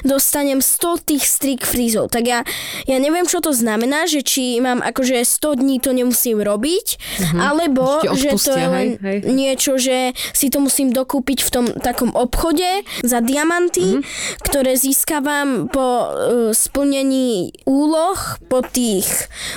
dostanem 0.04 0.62
100 0.62 1.08
tých 1.08 1.24
strik 1.26 1.62
frízov. 1.64 2.10
Tak 2.14 2.24
ja, 2.26 2.40
ja 2.86 2.98
neviem, 2.98 3.26
čo 3.26 3.42
to 3.42 3.52
znamená, 3.54 4.06
že 4.06 4.22
či 4.22 4.60
mám 4.62 4.84
akože 4.84 5.22
100 5.22 5.62
dní 5.62 5.78
to 5.82 5.92
nemusím 5.94 6.42
robiť, 6.42 6.88
alebo 7.38 8.02
Že 8.18 8.30
to 8.42 8.54
je 8.54 8.68
len 8.68 8.88
hej, 9.00 9.20
hej. 9.24 9.34
niečo, 9.34 9.72
že 9.78 10.12
si 10.34 10.48
to 10.50 10.60
musím 10.62 10.92
dokúpiť 10.92 11.40
v 11.46 11.50
tom 11.50 11.66
takom 11.80 12.12
obchode 12.14 12.84
za 13.04 13.20
diamanty, 13.22 14.02
ktoré 14.44 14.76
získavam 14.76 15.70
po 15.70 15.80
uh, 15.80 16.08
splnení 16.52 17.54
úloh, 17.64 18.18
po 18.48 18.64
tých 18.66 19.08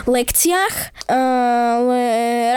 lekciách, 0.07 1.09
ale 1.11 2.01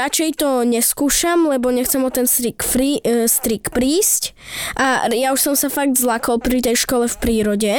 radšej 0.03 0.29
to 0.39 0.49
neskúšam, 0.67 1.49
lebo 1.49 1.69
nechcem 1.69 2.01
o 2.03 2.11
ten 2.11 2.27
strik, 2.29 2.61
free, 2.61 2.99
uh, 3.03 3.25
strik 3.33 3.73
prísť. 3.73 4.37
A 4.77 5.09
ja 5.09 5.33
už 5.33 5.41
som 5.41 5.55
sa 5.57 5.73
fakt 5.73 5.97
zlakol 5.97 6.37
pri 6.37 6.61
tej 6.61 6.77
škole 6.77 7.09
v 7.09 7.17
prírode, 7.17 7.73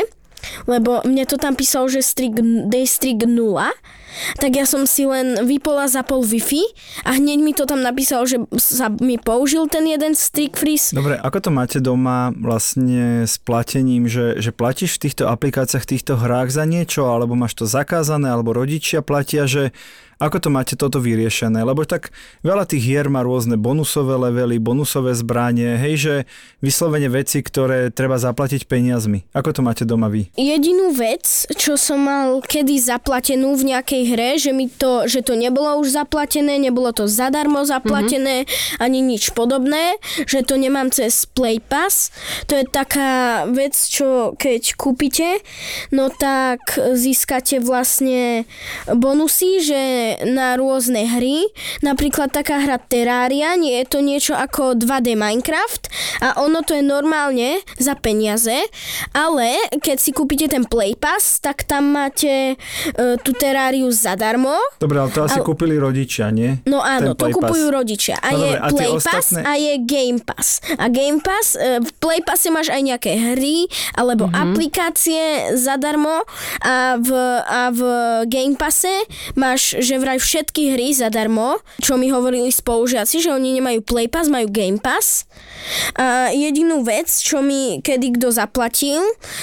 lebo 0.67 1.01
mne 1.07 1.25
to 1.25 1.39
tam 1.39 1.55
písalo, 1.55 1.87
že 1.87 2.03
strik, 2.03 2.37
day 2.69 2.85
strik 2.85 3.23
0, 3.23 3.71
tak 4.39 4.57
ja 4.57 4.65
som 4.65 4.85
si 4.85 5.07
len 5.07 5.47
vypol 5.47 5.79
a 5.81 5.87
zapol 5.91 6.23
Wi-Fi 6.25 6.63
a 7.07 7.17
hneď 7.19 7.39
mi 7.41 7.53
to 7.53 7.65
tam 7.65 7.81
napísalo, 7.83 8.25
že 8.25 8.43
sa 8.57 8.91
mi 8.91 9.19
použil 9.21 9.67
ten 9.71 9.85
jeden 9.87 10.17
strik 10.17 10.57
freeze. 10.59 10.95
Dobre, 10.95 11.19
ako 11.19 11.39
to 11.39 11.51
máte 11.51 11.79
doma 11.83 12.31
vlastne 12.35 13.29
s 13.29 13.37
platením, 13.41 14.07
že, 14.07 14.39
že 14.41 14.51
platíš 14.55 14.99
v 14.99 15.11
týchto 15.11 15.29
aplikáciách, 15.31 15.85
v 15.85 15.93
týchto 15.99 16.15
hrách 16.19 16.51
za 16.55 16.65
niečo, 16.65 17.07
alebo 17.07 17.35
máš 17.35 17.59
to 17.59 17.65
zakázané, 17.69 18.31
alebo 18.31 18.55
rodičia 18.55 19.03
platia, 19.05 19.45
že 19.45 19.75
ako 20.23 20.39
to 20.39 20.49
máte 20.49 20.75
toto 20.79 21.03
vyriešené? 21.03 21.61
Lebo 21.67 21.83
tak 21.85 22.15
veľa 22.47 22.65
tých 22.65 22.87
hier 22.87 23.07
má 23.11 23.27
rôzne 23.27 23.59
bonusové 23.59 24.15
levely, 24.17 24.63
bonusové 24.63 25.13
zbranie, 25.13 25.75
hej, 25.77 25.95
že 25.99 26.15
vyslovene 26.63 27.11
veci, 27.11 27.43
ktoré 27.43 27.91
treba 27.91 28.17
zaplatiť 28.19 28.65
peniazmi. 28.71 29.27
Ako 29.35 29.51
to 29.53 29.61
máte 29.61 29.83
doma 29.83 30.07
vy? 30.07 30.31
Jedinú 30.39 30.95
vec, 30.95 31.51
čo 31.59 31.75
som 31.75 32.07
mal 32.07 32.41
kedy 32.41 32.79
zaplatenú 32.79 33.59
v 33.59 33.75
nejakej 33.75 34.03
hre, 34.09 34.37
že 34.37 34.53
mi 34.53 34.69
to, 34.69 35.09
že 35.09 35.25
to 35.25 35.37
nebolo 35.37 35.81
už 35.81 35.97
zaplatené, 35.97 36.61
nebolo 36.61 36.93
to 36.93 37.09
zadarmo 37.09 37.65
zaplatené, 37.65 38.45
mm-hmm. 38.45 38.83
ani 38.85 38.99
nič 39.01 39.33
podobné, 39.33 39.97
že 40.29 40.45
to 40.45 40.61
nemám 40.61 40.93
cez 40.93 41.27
Play 41.27 41.59
Pass. 41.61 42.13
To 42.47 42.57
je 42.57 42.65
taká 42.69 43.45
vec, 43.51 43.75
čo 43.75 44.37
keď 44.37 44.77
kúpite, 44.77 45.41
no 45.91 46.13
tak 46.13 46.77
získate 46.77 47.59
vlastne 47.61 48.45
bonusy, 48.89 49.61
že 49.65 49.83
na 50.29 50.55
rôzne 50.55 51.09
hry, 51.09 51.49
napríklad 51.81 52.31
taká 52.31 52.61
hra 52.61 52.79
Terraria, 52.79 53.57
nie 53.57 53.81
je 53.81 53.87
to 53.89 53.99
niečo 54.05 54.35
ako 54.37 54.77
2D 54.77 55.17
Minecraft 55.17 55.89
a 56.21 56.43
ono 56.43 56.61
to 56.63 56.77
je 56.77 56.85
normálne 56.85 57.61
za 57.81 57.97
peniaze, 57.99 58.69
ale 59.17 59.57
keď 59.81 59.97
si 59.99 60.11
kúpite 60.13 60.51
ten 60.51 60.67
Play 60.69 60.95
Pass, 60.99 61.41
tak 61.41 61.65
tam 61.65 61.95
máte 61.97 62.55
e, 62.55 63.17
tú 63.23 63.33
Terráriu 63.85 63.93
zadarmo. 63.93 64.57
Dobre, 64.81 64.97
ale 64.99 65.11
to 65.11 65.21
asi 65.23 65.37
Ale- 65.37 65.45
kúpili 65.45 65.77
rodičia, 65.77 66.31
nie? 66.31 66.57
No 66.65 66.81
áno, 66.81 67.13
to 67.13 67.29
kupujú 67.29 67.69
rodičia. 67.69 68.17
A 68.19 68.33
No 68.33 68.39
je 68.39 68.51
dobre, 68.51 68.57
a 68.57 68.69
Play 68.71 68.93
Pass 68.95 69.05
ostatné- 69.05 69.43
a 69.43 69.53
je 69.55 69.73
Game 69.79 70.21
Pass. 70.21 70.47
A 70.75 70.87
Game 70.89 71.21
Pass, 71.21 71.47
e, 71.55 71.81
v 71.81 71.91
Play 71.95 72.21
Passe 72.21 72.49
máš 72.49 72.69
aj 72.69 72.81
nejaké 72.83 73.13
hry 73.13 73.69
alebo 73.93 74.25
Mhm. 74.27 74.35
aplikácie 74.35 75.23
zadarmo 75.55 76.25
a 76.61 76.97
v, 76.97 77.11
a 77.43 77.61
v 77.71 77.81
Game 78.27 78.57
Passe 78.57 79.05
máš, 79.35 79.77
že 79.79 79.97
vraj 79.97 80.17
všetky 80.17 80.73
hry 80.73 80.93
zadarmo, 80.93 81.61
čo 81.79 81.97
mi 81.97 82.09
hovorili 82.09 82.49
spolužiaci, 82.49 83.21
že 83.21 83.31
oni 83.31 83.53
nemajú 83.55 83.81
Play 83.83 84.09
Pass, 84.09 84.29
majú 84.29 84.49
Game 84.49 84.79
Pass. 84.79 85.29
A 85.97 86.29
jedinú 86.31 86.81
vec, 86.83 87.09
čo 87.11 87.41
mi 87.41 87.81
kedy 87.81 88.15
kto 88.15 88.29
zaplatil 88.31 89.01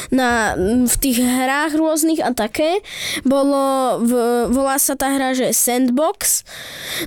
na, 0.09 0.53
v 0.81 0.95
tých 0.97 1.17
hrách 1.17 1.73
rôznych 1.73 2.21
a 2.21 2.29
také, 2.31 2.81
bolo, 3.23 3.97
v, 3.99 4.11
volá 4.47 4.75
sa 4.75 4.93
tá 4.93 5.09
hra, 5.09 5.31
že 5.31 5.51
Sandbox. 5.51 6.43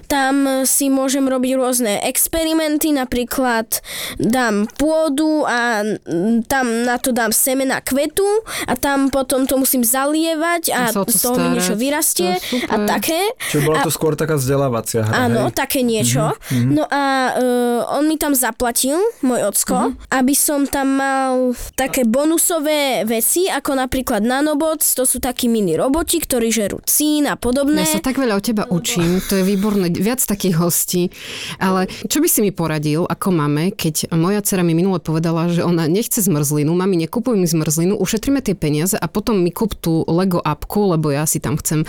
Tam 0.04 0.35
si 0.64 0.88
môžem 0.88 1.25
robiť 1.25 1.52
rôzne 1.54 2.00
experimenty, 2.02 2.90
napríklad 2.90 3.81
dám 4.16 4.66
pôdu 4.73 5.45
a 5.45 5.83
mm, 5.83 6.45
tam 6.45 6.85
na 6.85 6.97
to 6.97 7.11
dám 7.11 7.31
semena 7.31 7.78
kvetu 7.78 8.25
a 8.64 8.75
tam 8.75 9.09
potom 9.09 9.45
to 9.45 9.57
musím 9.57 9.83
zalievať 9.83 10.62
a 10.71 10.81
A 10.85 10.95
to 10.95 11.07
z 11.07 11.21
toho 11.21 11.37
mi 11.37 11.49
niečo 11.54 11.75
vyrastie 11.75 12.37
To 12.40 12.57
a 12.66 12.75
také. 12.88 13.21
Čiže 13.45 13.62
bola 13.62 13.77
A- 13.79 13.85
to 13.85 13.90
skôr 13.90 14.14
taká 14.14 14.35
vzdelávacia 14.35 15.03
hra, 15.03 15.27
Áno, 15.27 15.48
hej? 15.48 15.55
také 15.55 15.81
niečo. 15.81 16.33
Mhm, 16.51 16.66
No 16.66 16.85
a 16.85 17.03
uh, 17.33 17.81
on 17.92 18.05
mi 18.05 18.16
tam 18.16 18.33
zaplatil, 18.33 18.96
môj 19.20 19.46
ocko, 19.46 19.77
Mhm. 19.90 20.11
aby 20.12 20.35
som 20.35 20.64
tam 20.64 20.88
mal 20.94 21.33
také 21.75 22.03
bonusové 22.05 23.05
veci, 23.05 23.46
ako 23.46 23.77
napríklad 23.77 24.20
nanobots, 24.20 24.92
to 24.92 25.05
sú 25.05 25.18
takí 25.18 25.46
mini 25.46 25.75
roboti, 25.75 26.18
ktorí 26.18 26.48
žerú 26.48 26.81
cín 27.14 27.31
a 27.31 27.38
podobné. 27.38 27.87
Ja 27.87 28.03
sa 28.03 28.03
tak 28.03 28.18
veľa 28.18 28.35
o 28.35 28.42
teba 28.42 28.66
učím, 28.66 29.22
to 29.31 29.38
je 29.38 29.46
výborné, 29.46 29.94
viac 29.94 30.18
takých 30.18 30.59
hostí. 30.59 31.14
Ale 31.62 31.87
čo 32.11 32.18
by 32.18 32.27
si 32.27 32.42
mi 32.42 32.50
poradil 32.50 33.07
ako 33.07 33.31
máme, 33.31 33.70
keď 33.70 34.11
moja 34.18 34.42
dcera 34.42 34.66
mi 34.66 34.74
minule 34.74 34.98
povedala, 34.98 35.46
že 35.46 35.62
ona 35.62 35.87
nechce 35.87 36.18
zmrzlinu, 36.18 36.74
mami, 36.74 37.07
nekupuj 37.07 37.38
mi 37.38 37.46
zmrzlinu, 37.46 37.94
ušetríme 37.94 38.42
tie 38.42 38.59
peniaze 38.59 38.98
a 38.98 39.07
potom 39.07 39.38
mi 39.38 39.55
kúp 39.55 39.79
tú 39.79 40.03
Lego 40.11 40.42
apku, 40.42 40.90
lebo 40.90 41.14
ja 41.14 41.22
si 41.22 41.38
tam 41.38 41.55
chcem 41.55 41.87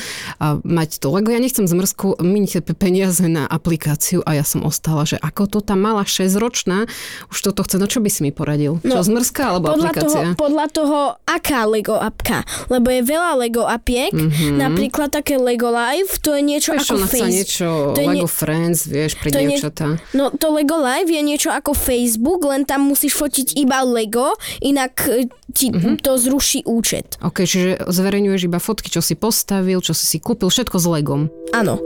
mať 0.61 1.01
to 1.01 1.09
Lego. 1.09 1.33
Ja 1.33 1.41
nechcem 1.41 1.65
zmrzku, 1.65 2.21
miniť 2.21 2.61
peniaze 2.77 3.25
na 3.25 3.49
aplikáciu 3.49 4.21
a 4.27 4.37
ja 4.37 4.45
som 4.45 4.61
ostala, 4.61 5.09
že 5.09 5.17
ako 5.17 5.49
to 5.49 5.59
tá 5.65 5.73
malá 5.73 6.05
6-ročná 6.05 6.85
už 7.33 7.37
toto 7.49 7.65
chce, 7.65 7.81
no 7.81 7.89
čo 7.89 8.03
by 8.03 8.09
si 8.11 8.21
mi 8.21 8.29
poradil? 8.29 8.77
No, 8.85 9.01
čo, 9.01 9.09
zmrzka 9.09 9.57
alebo 9.57 9.73
podľa 9.73 9.89
aplikácia? 9.89 10.21
toho, 10.21 10.37
podľa 10.37 10.65
toho, 10.69 10.99
aká 11.25 11.65
Lego 11.65 11.97
apka. 11.97 12.43
Lebo 12.69 12.91
je 12.91 13.01
veľa 13.01 13.31
Lego 13.39 13.63
apiek, 13.65 14.11
mm-hmm. 14.11 14.59
napríklad 14.59 15.09
také 15.15 15.35
Lego 15.37 15.69
Live, 15.69 16.19
to 16.19 16.31
je 16.31 16.41
niečo 16.41 16.69
Vieš, 16.71 16.81
ako 16.81 16.93
ona 16.93 17.07
Face- 17.07 17.31
niečo 17.31 17.67
to 17.89 18.01
Lego 18.01 18.27
nie- 18.27 18.35
Friends, 18.35 18.79
vieš, 18.83 19.11
pre 19.15 19.29
to 19.29 19.31
je 19.31 19.41
nie- 19.41 19.49
dievčatá. 19.55 19.87
No 20.11 20.29
to 20.29 20.51
Lego 20.51 20.75
Live 20.77 21.07
je 21.07 21.21
niečo 21.21 21.49
ako 21.49 21.71
Facebook, 21.71 22.43
len 22.43 22.63
tam 22.63 22.85
musíš 22.85 23.15
fotiť 23.15 23.55
iba 23.55 23.79
Lego, 23.81 24.33
inak 24.61 24.93
e, 25.07 25.25
ti 25.49 25.67
Mhm. 25.67 25.73
mm-hmm. 25.73 25.95
to 25.97 26.11
zruší 26.17 26.59
účet. 26.63 27.15
OK, 27.21 27.41
čiže 27.41 27.79
zverejňuješ 27.81 28.41
iba 28.43 28.59
fotky, 28.59 28.89
čo 28.89 28.99
si 28.99 29.15
postavil, 29.15 29.79
čo 29.79 29.91
si 29.91 30.05
si 30.05 30.17
kúpil, 30.17 30.47
všetko 30.47 30.75
s 30.75 30.85
Legom. 30.85 31.31
Áno. 31.51 31.79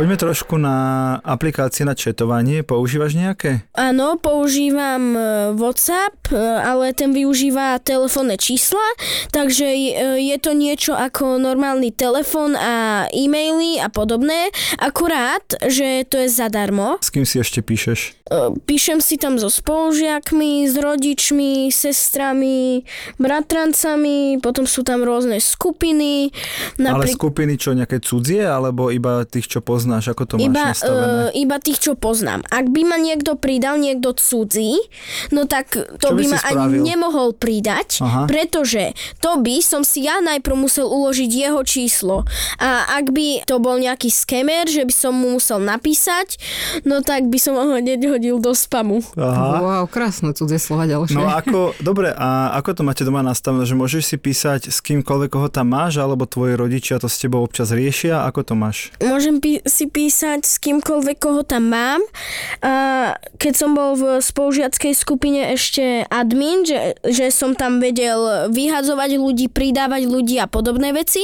Poďme 0.00 0.16
trošku 0.16 0.56
na 0.56 0.76
aplikácie 1.20 1.84
na 1.84 1.92
četovanie. 1.92 2.64
Používaš 2.64 3.12
nejaké? 3.12 3.68
Áno, 3.76 4.16
používam 4.16 5.12
e, 5.12 5.20
WhatsApp, 5.60 6.32
e, 6.32 6.40
ale 6.40 6.96
ten 6.96 7.12
využíva 7.12 7.76
telefónne 7.84 8.40
čísla, 8.40 8.80
takže 9.28 9.68
e, 9.68 9.92
je 10.24 10.36
to 10.40 10.56
niečo 10.56 10.96
ako 10.96 11.36
normálny 11.36 11.92
telefón 11.92 12.56
a 12.56 13.04
e-maily 13.12 13.76
a 13.76 13.92
podobné, 13.92 14.48
akurát, 14.80 15.44
že 15.68 16.08
to 16.08 16.16
je 16.16 16.32
zadarmo. 16.32 16.96
S 17.04 17.12
kým 17.12 17.28
si 17.28 17.36
ešte 17.36 17.60
píšeš? 17.60 18.16
Píšem 18.64 19.02
si 19.02 19.18
tam 19.18 19.42
so 19.42 19.50
spolužiakmi, 19.50 20.62
s 20.70 20.78
rodičmi, 20.78 21.66
sestrami, 21.68 22.86
bratrancami, 23.18 24.38
potom 24.38 24.70
sú 24.70 24.86
tam 24.86 25.02
rôzne 25.02 25.42
skupiny. 25.42 26.30
Ale 26.78 27.04
Napríklad 27.04 27.18
skupiny 27.18 27.52
čo, 27.58 27.74
nejaké 27.74 27.98
cudzie, 27.98 28.46
alebo 28.46 28.94
iba 28.94 29.26
tých, 29.26 29.50
čo 29.50 29.60
poznáš? 29.60 29.89
Ako 30.00 30.22
to 30.24 30.34
máš 30.36 30.46
iba, 30.46 30.62
nastavené? 30.68 31.22
e, 31.26 31.40
iba 31.40 31.56
tých, 31.56 31.78
čo 31.80 31.92
poznám. 31.92 32.46
Ak 32.46 32.66
by 32.66 32.82
ma 32.84 32.96
niekto 32.96 33.34
pridal, 33.34 33.76
niekto 33.76 34.14
cudzí, 34.14 34.78
no 35.28 35.44
tak 35.44 35.74
to 35.74 36.06
Čo 36.06 36.12
by 36.12 36.20
by, 36.20 36.26
ma 36.28 36.38
ani 36.38 36.54
spravil? 36.54 36.82
nemohol 36.84 37.28
pridať, 37.32 37.98
Aha. 37.98 38.24
pretože 38.24 38.92
to 39.18 39.36
by 39.36 39.58
som 39.58 39.82
si 39.82 40.04
ja 40.04 40.20
najprv 40.20 40.56
musel 40.60 40.86
uložiť 40.86 41.26
jeho 41.28 41.60
číslo. 41.62 42.22
A 42.56 42.68
ak 42.92 43.10
by 43.10 43.42
to 43.42 43.58
bol 43.58 43.74
nejaký 43.74 44.06
skemer, 44.06 44.66
že 44.66 44.84
by 44.84 44.92
som 44.92 45.12
mu 45.12 45.34
musel 45.34 45.58
napísať, 45.58 46.38
no 46.82 47.00
tak 47.00 47.26
by 47.26 47.38
som 47.38 47.54
ho 47.54 47.72
hneď 47.72 48.06
hodil 48.06 48.36
do 48.36 48.52
spamu. 48.52 49.00
Aha. 49.16 49.48
Wow, 49.58 49.84
krásne 49.86 50.30
cudzie 50.30 50.56
slova 50.56 50.84
ďalšie. 50.84 51.16
No 51.16 51.26
ako, 51.26 51.72
dobre, 51.80 52.12
a 52.12 52.52
ako 52.54 52.70
to 52.72 52.82
máte 52.82 53.02
doma 53.02 53.20
nastavené, 53.20 53.64
že 53.64 53.72
môžeš 53.72 54.02
si 54.04 54.16
písať 54.16 54.68
s 54.68 54.78
kýmkoľvek, 54.80 55.30
koho 55.30 55.48
tam 55.48 55.70
máš, 55.70 55.96
alebo 55.96 56.22
tvoji 56.22 56.52
rodičia 56.52 56.96
to 56.96 57.06
s 57.06 57.16
tebou 57.16 57.40
občas 57.40 57.70
riešia, 57.70 58.22
ako 58.22 58.40
to 58.42 58.54
máš? 58.54 58.92
Môžem 59.00 59.38
pí- 59.38 59.62
si 59.70 59.86
písať 59.86 60.42
s 60.42 60.58
kýmkoľvek, 60.58 61.16
koho 61.22 61.46
tam 61.46 61.70
mám. 61.70 62.02
A 62.60 63.14
keď 63.38 63.54
som 63.54 63.72
bol 63.72 63.94
v 63.94 64.18
spolužiackej 64.18 64.92
skupine 64.92 65.54
ešte 65.54 66.04
admin, 66.10 66.66
že, 66.66 66.98
že 67.06 67.30
som 67.30 67.54
tam 67.54 67.78
vedel 67.78 68.50
vyhadzovať 68.50 69.10
ľudí, 69.16 69.46
pridávať 69.48 70.10
ľudí 70.10 70.36
a 70.42 70.50
podobné 70.50 70.90
veci, 70.90 71.22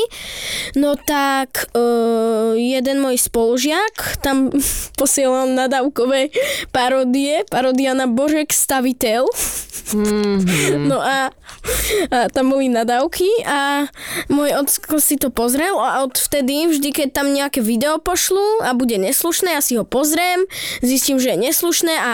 no 0.78 0.94
tak 0.94 1.68
uh, 1.74 2.54
jeden 2.54 3.02
môj 3.02 3.18
spolužiak 3.18 4.22
tam 4.22 4.54
posielal 5.00 5.50
nadávkové 5.50 6.30
parodie, 6.70 7.42
parodia 7.50 7.92
na 7.92 8.06
Božek 8.06 8.54
staviteľ. 8.54 9.26
Mm-hmm. 9.92 10.88
No 10.90 10.98
a, 11.02 11.30
a 12.10 12.18
tam 12.30 12.50
boli 12.50 12.70
nadávky 12.70 13.26
a 13.46 13.90
môj 14.30 14.54
ocko 14.58 14.98
si 14.98 15.18
to 15.18 15.30
pozrel 15.30 15.78
a 15.78 16.02
odvtedy 16.02 16.70
vždy, 16.70 16.90
keď 16.94 17.08
tam 17.10 17.30
nejaké 17.34 17.62
video 17.62 17.98
pošlu 17.98 18.35
a 18.62 18.72
bude 18.72 18.96
neslušné, 18.96 19.56
ja 19.56 19.62
si 19.62 19.76
ho 19.76 19.84
pozriem, 19.84 20.46
zistím, 20.80 21.20
že 21.20 21.34
je 21.34 21.38
neslušné 21.50 21.94
a 21.96 22.12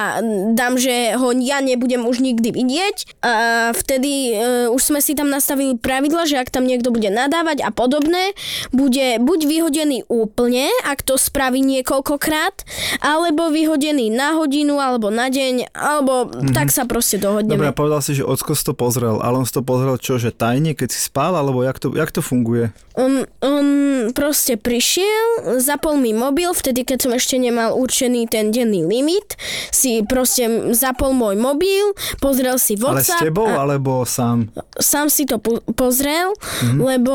dám, 0.52 0.76
že 0.78 1.16
ho 1.18 1.34
ja 1.42 1.58
nebudem 1.64 2.04
už 2.04 2.22
nikdy 2.22 2.54
vidieť 2.54 2.96
a 3.24 3.34
vtedy 3.74 4.36
uh, 4.36 4.74
už 4.74 4.82
sme 4.82 5.00
si 5.00 5.16
tam 5.16 5.28
nastavili 5.28 5.74
pravidla, 5.78 6.28
že 6.28 6.38
ak 6.38 6.52
tam 6.52 6.68
niekto 6.68 6.92
bude 6.92 7.08
nadávať 7.10 7.64
a 7.64 7.70
podobné, 7.72 8.36
bude 8.70 9.18
buď 9.18 9.40
vyhodený 9.48 9.98
úplne, 10.06 10.68
ak 10.86 11.02
to 11.02 11.16
spraví 11.18 11.60
niekoľkokrát, 11.62 12.64
alebo 13.02 13.50
vyhodený 13.50 14.12
na 14.12 14.36
hodinu 14.38 14.78
alebo 14.78 15.08
na 15.08 15.32
deň, 15.32 15.72
alebo 15.74 16.28
mm-hmm. 16.28 16.54
tak 16.54 16.70
sa 16.70 16.86
proste 16.86 17.18
dohodneme. 17.18 17.58
Dobre, 17.58 17.72
a 17.72 17.76
povedal 17.76 18.00
si, 18.04 18.16
že 18.16 18.24
ocko 18.26 18.52
si 18.54 18.62
to 18.62 18.76
pozrel, 18.76 19.18
ale 19.24 19.40
on 19.40 19.46
si 19.48 19.54
to 19.54 19.64
pozrel 19.64 19.96
čo, 19.98 20.20
že 20.20 20.30
tajne, 20.30 20.76
keď 20.76 20.88
si 20.92 21.00
spál, 21.00 21.34
alebo 21.34 21.64
jak 21.64 21.80
to, 21.80 21.92
jak 21.96 22.12
to 22.12 22.20
funguje? 22.20 22.70
On, 22.92 23.24
on 23.40 23.66
proste 24.12 24.60
prišiel, 24.60 25.58
zapol 25.58 25.96
mi 25.96 26.11
mobil, 26.14 26.52
vtedy 26.52 26.86
keď 26.86 27.08
som 27.08 27.12
ešte 27.12 27.36
nemal 27.36 27.74
určený 27.74 28.28
ten 28.28 28.54
denný 28.54 28.84
limit, 28.86 29.36
si 29.74 30.04
proste 30.06 30.72
zapol 30.76 31.12
môj 31.12 31.36
mobil, 31.36 31.92
pozrel 32.22 32.56
si 32.56 32.78
WhatsApp. 32.78 33.18
Ale 33.18 33.20
s 33.20 33.24
tebou, 33.28 33.48
a... 33.48 33.66
alebo 33.66 34.06
sám? 34.06 34.52
Sám 34.78 35.10
si 35.10 35.26
to 35.26 35.42
po- 35.42 35.64
pozrel, 35.74 36.32
mm-hmm. 36.36 36.78
lebo 36.78 37.14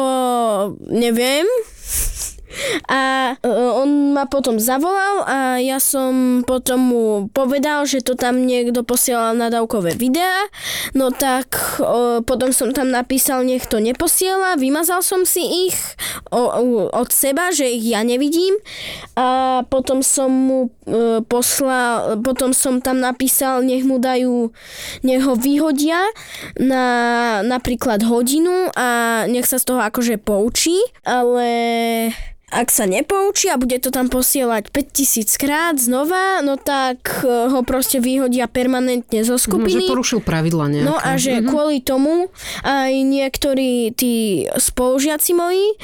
neviem, 0.90 1.48
a 2.88 3.34
e, 3.36 3.48
on 3.52 4.16
ma 4.16 4.24
potom 4.26 4.56
zavolal 4.58 5.28
a 5.28 5.38
ja 5.60 5.84
som 5.84 6.42
potom 6.48 6.80
mu 6.80 7.06
povedal, 7.36 7.84
že 7.84 8.00
to 8.00 8.16
tam 8.16 8.48
niekto 8.48 8.88
posielal 8.88 9.36
nadávkové 9.36 10.00
videá. 10.00 10.48
No 10.96 11.12
tak 11.12 11.80
o, 11.84 12.24
potom 12.24 12.56
som 12.56 12.72
tam 12.72 12.90
napísal, 12.90 13.44
nech 13.44 13.68
to 13.68 13.84
neposiela, 13.84 14.56
vymazal 14.56 15.04
som 15.04 15.28
si 15.28 15.70
ich 15.70 15.78
o, 16.32 16.40
o, 16.40 16.64
od 16.88 17.10
seba, 17.12 17.52
že 17.52 17.68
ich 17.68 17.84
ja 17.84 18.02
nevidím. 18.08 18.56
A 19.20 19.62
potom 19.68 20.00
som 20.00 20.32
mu 20.32 20.60
e, 20.88 21.20
poslal, 21.28 22.24
potom 22.24 22.56
som 22.56 22.80
tam 22.80 23.04
napísal, 23.04 23.60
nech 23.68 23.84
mu 23.84 24.00
dajú, 24.00 24.56
nech 25.04 25.22
ho 25.24 25.36
vyhodia 25.36 26.00
na 26.56 26.86
napríklad 27.44 28.08
hodinu 28.08 28.72
a 28.74 29.24
nech 29.28 29.46
sa 29.46 29.60
z 29.60 29.68
toho 29.68 29.82
akože 29.84 30.16
poučí, 30.22 30.80
ale 31.04 31.50
ak 32.48 32.72
sa 32.72 32.88
nepoučí 32.88 33.52
a 33.52 33.60
bude 33.60 33.76
to 33.84 33.92
tam 33.92 34.08
posielať 34.08 34.72
5000 34.72 35.36
krát 35.36 35.76
znova, 35.76 36.40
no 36.40 36.56
tak 36.56 37.28
e, 37.28 37.52
ho 37.52 37.60
proste 37.68 38.00
vyhodia 38.00 38.48
permanentne 38.48 39.20
zo 39.28 39.36
skupiny. 39.36 39.84
No, 39.84 39.84
že 39.84 39.92
porušil 39.92 40.20
pravidla 40.24 40.66
nejaké. 40.72 40.88
No 40.88 40.96
a 40.96 41.20
že 41.20 41.44
mm-hmm. 41.44 41.50
kvôli 41.52 41.84
tomu 41.84 42.32
aj 42.64 42.94
niektorí 43.04 43.92
tí 43.92 44.48
spolužiaci 44.48 45.36
moji, 45.36 45.76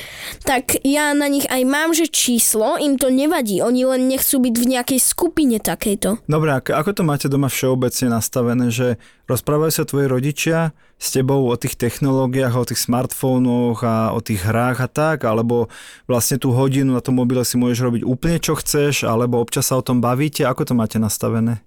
tak 0.48 0.80
ja 0.88 1.12
na 1.12 1.28
nich 1.28 1.44
aj 1.52 1.68
mám, 1.68 1.92
že 1.92 2.08
číslo, 2.08 2.80
im 2.80 2.96
to 2.96 3.12
nevadí, 3.12 3.60
oni 3.60 3.84
len 3.84 4.08
nechcú 4.08 4.40
byť 4.40 4.56
v 4.56 4.66
nejakej 4.80 5.00
skupine 5.04 5.60
takejto. 5.60 6.24
Dobre, 6.32 6.64
ako 6.64 6.96
to 6.96 7.04
máte 7.04 7.28
doma 7.28 7.52
všeobecne 7.52 8.08
nastavené, 8.08 8.72
že 8.72 8.96
rozprávajú 9.28 9.72
sa 9.72 9.88
tvoji 9.88 10.08
rodičia 10.12 10.76
s 11.00 11.12
tebou 11.12 11.48
o 11.48 11.56
tých 11.56 11.76
technológiách, 11.76 12.56
o 12.56 12.68
tých 12.68 12.80
smartfónoch 12.84 13.84
a 13.84 14.12
o 14.16 14.20
tých 14.20 14.44
hrách 14.44 14.80
a 14.84 14.90
tak, 14.92 15.28
alebo 15.28 15.68
vlastne 16.08 16.40
tú 16.40 16.56
hodinu 16.56 16.96
na 16.96 17.04
tom 17.04 17.20
mobile 17.20 17.44
si 17.44 17.60
môžeš 17.60 17.80
robiť 17.84 18.02
úplne 18.08 18.38
čo 18.40 18.56
chceš, 18.56 19.08
alebo 19.08 19.40
občas 19.40 19.68
sa 19.72 19.80
o 19.80 19.86
tom 19.86 20.00
bavíte, 20.04 20.48
ako 20.48 20.64
to 20.68 20.74
máte 20.76 20.98
nastavené? 21.00 21.64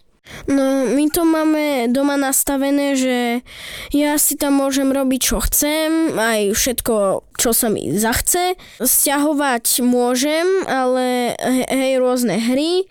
No, 0.47 0.87
my 0.91 1.05
to 1.11 1.23
máme 1.23 1.91
doma 1.91 2.19
nastavené, 2.19 2.99
že 2.99 3.19
ja 3.95 4.19
si 4.19 4.35
tam 4.35 4.59
môžem 4.59 4.91
robiť, 4.91 5.21
čo 5.23 5.39
chcem, 5.43 6.15
aj 6.15 6.55
všetko 6.55 6.95
čo 7.37 7.53
sa 7.53 7.69
mi 7.69 7.93
zachce. 7.93 8.57
Sťahovať 8.81 9.85
môžem, 9.85 10.65
ale 10.65 11.37
hej, 11.69 12.01
rôzne 12.01 12.41
hry, 12.41 12.89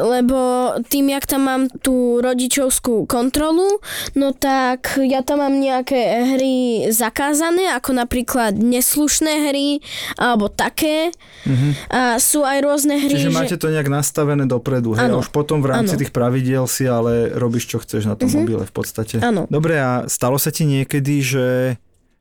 lebo 0.00 0.72
tým, 0.88 1.12
jak 1.12 1.28
tam 1.28 1.46
mám 1.46 1.62
tú 1.84 2.18
rodičovskú 2.24 3.04
kontrolu, 3.04 3.78
no 4.16 4.32
tak 4.32 4.96
ja 5.04 5.20
tam 5.20 5.44
mám 5.44 5.60
nejaké 5.60 6.24
hry 6.36 6.88
zakázané, 6.88 7.76
ako 7.76 7.92
napríklad 7.92 8.56
neslušné 8.56 9.52
hry, 9.52 9.84
alebo 10.16 10.48
také. 10.48 11.12
Mm-hmm. 11.44 11.72
A 11.92 12.00
sú 12.16 12.42
aj 12.42 12.58
rôzne 12.64 12.96
hry. 12.96 13.12
Čiže 13.12 13.30
že... 13.30 13.36
máte 13.36 13.56
to 13.60 13.68
nejak 13.68 13.92
nastavené 13.92 14.48
dopredu, 14.48 14.96
hej? 14.96 15.12
Ano. 15.12 15.20
A 15.20 15.22
už 15.22 15.28
potom 15.30 15.60
v 15.60 15.76
rámci 15.76 15.94
ano. 15.94 16.00
tých 16.00 16.12
pravidiel 16.12 16.55
si 16.64 16.88
ale 16.88 17.36
robíš, 17.36 17.68
čo 17.68 17.78
chceš 17.84 18.08
na 18.08 18.16
tom 18.16 18.32
mm-hmm. 18.32 18.40
mobile 18.40 18.64
v 18.64 18.72
podstate. 18.72 19.20
Áno. 19.20 19.44
Dobre, 19.52 19.76
a 19.76 20.08
stalo 20.08 20.40
sa 20.40 20.48
ti 20.48 20.64
niekedy, 20.64 21.20
že 21.20 21.46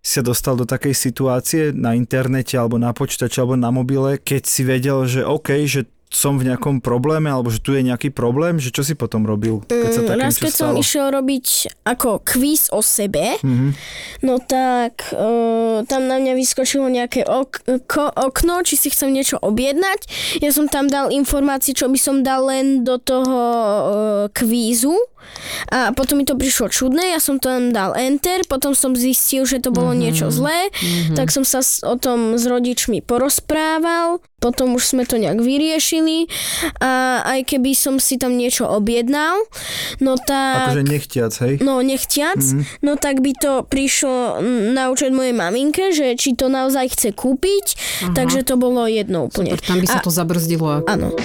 si 0.03 0.19
sa 0.19 0.23
dostal 0.27 0.59
do 0.59 0.67
takej 0.69 0.93
situácie 0.93 1.73
na 1.73 1.95
internete 1.97 2.59
alebo 2.59 2.77
na 2.77 2.93
počítači 2.93 3.41
alebo 3.41 3.57
na 3.57 3.73
mobile, 3.73 4.21
keď 4.21 4.43
si 4.45 4.61
vedel, 4.61 5.07
že 5.09 5.25
OK, 5.25 5.65
že 5.65 5.89
som 6.15 6.39
v 6.39 6.47
nejakom 6.47 6.79
probléme, 6.79 7.27
alebo 7.27 7.51
že 7.51 7.59
tu 7.59 7.75
je 7.75 7.83
nejaký 7.83 8.15
problém, 8.15 8.55
že 8.55 8.71
čo 8.71 8.87
si 8.87 8.95
potom 8.95 9.27
robil, 9.27 9.59
keď 9.67 9.91
sa 9.91 10.01
mm, 10.01 10.07
také 10.07 10.23
Raz, 10.23 10.39
keď 10.39 10.53
som 10.55 10.71
išiel 10.79 11.11
robiť 11.11 11.47
ako 11.83 12.23
kvíz 12.23 12.71
o 12.71 12.79
sebe, 12.79 13.35
mm-hmm. 13.43 13.71
no 14.23 14.39
tak 14.39 15.11
uh, 15.11 15.83
tam 15.83 16.07
na 16.07 16.15
mňa 16.23 16.39
vyskočilo 16.39 16.87
nejaké 16.87 17.27
ok- 17.27 17.83
ko- 17.83 18.15
okno, 18.15 18.63
či 18.63 18.79
si 18.79 18.87
chcem 18.87 19.11
niečo 19.11 19.35
objednať. 19.43 20.07
Ja 20.39 20.55
som 20.55 20.71
tam 20.71 20.87
dal 20.87 21.11
informácie, 21.11 21.75
čo 21.75 21.91
by 21.91 21.99
som 21.99 22.23
dal 22.23 22.47
len 22.47 22.87
do 22.87 22.95
toho 22.95 23.35
uh, 23.35 23.83
kvízu 24.31 24.95
a 25.71 25.91
potom 25.93 26.21
mi 26.21 26.25
to 26.25 26.37
prišlo 26.37 26.69
čudné, 26.69 27.13
ja 27.15 27.19
som 27.21 27.37
tam 27.41 27.73
dal 27.73 27.93
enter, 27.97 28.43
potom 28.45 28.73
som 28.73 28.93
zistil, 28.93 29.45
že 29.45 29.61
to 29.61 29.69
bolo 29.73 29.93
mm-hmm. 29.93 30.03
niečo 30.03 30.27
zlé, 30.29 30.69
mm-hmm. 30.69 31.15
tak 31.17 31.29
som 31.29 31.45
sa 31.45 31.61
o 31.85 31.95
tom 31.97 32.37
s 32.37 32.43
rodičmi 32.45 33.01
porozprával, 33.05 34.21
potom 34.41 34.77
už 34.77 34.93
sme 34.93 35.03
to 35.09 35.17
nejak 35.17 35.41
vyriešili 35.41 36.29
a 36.77 37.23
aj 37.25 37.49
keby 37.49 37.73
som 37.73 37.97
si 37.97 38.21
tam 38.21 38.37
niečo 38.37 38.69
objednal, 38.69 39.41
no 40.03 40.19
tak... 40.21 40.69
Akože 40.75 40.85
nechtiac, 40.85 41.33
hej? 41.41 41.53
No, 41.65 41.81
nechtiac, 41.81 42.37
mm-hmm. 42.37 42.85
no 42.85 42.93
tak 42.99 43.25
by 43.25 43.31
to 43.33 43.65
prišlo 43.65 44.43
naučiť 44.75 45.09
mojej 45.09 45.33
maminke, 45.33 45.89
že 45.95 46.13
či 46.13 46.37
to 46.37 46.51
naozaj 46.51 46.93
chce 46.93 47.09
kúpiť, 47.15 47.65
Aha. 48.05 48.13
takže 48.13 48.45
to 48.45 48.59
bolo 48.59 48.85
jedno 48.85 49.25
úplne. 49.25 49.57
Super, 49.57 49.65
tam 49.65 49.77
by 49.81 49.87
sa 49.89 49.99
a, 49.99 50.05
to 50.05 50.11
zabrzdilo. 50.13 50.85
Áno. 50.85 51.15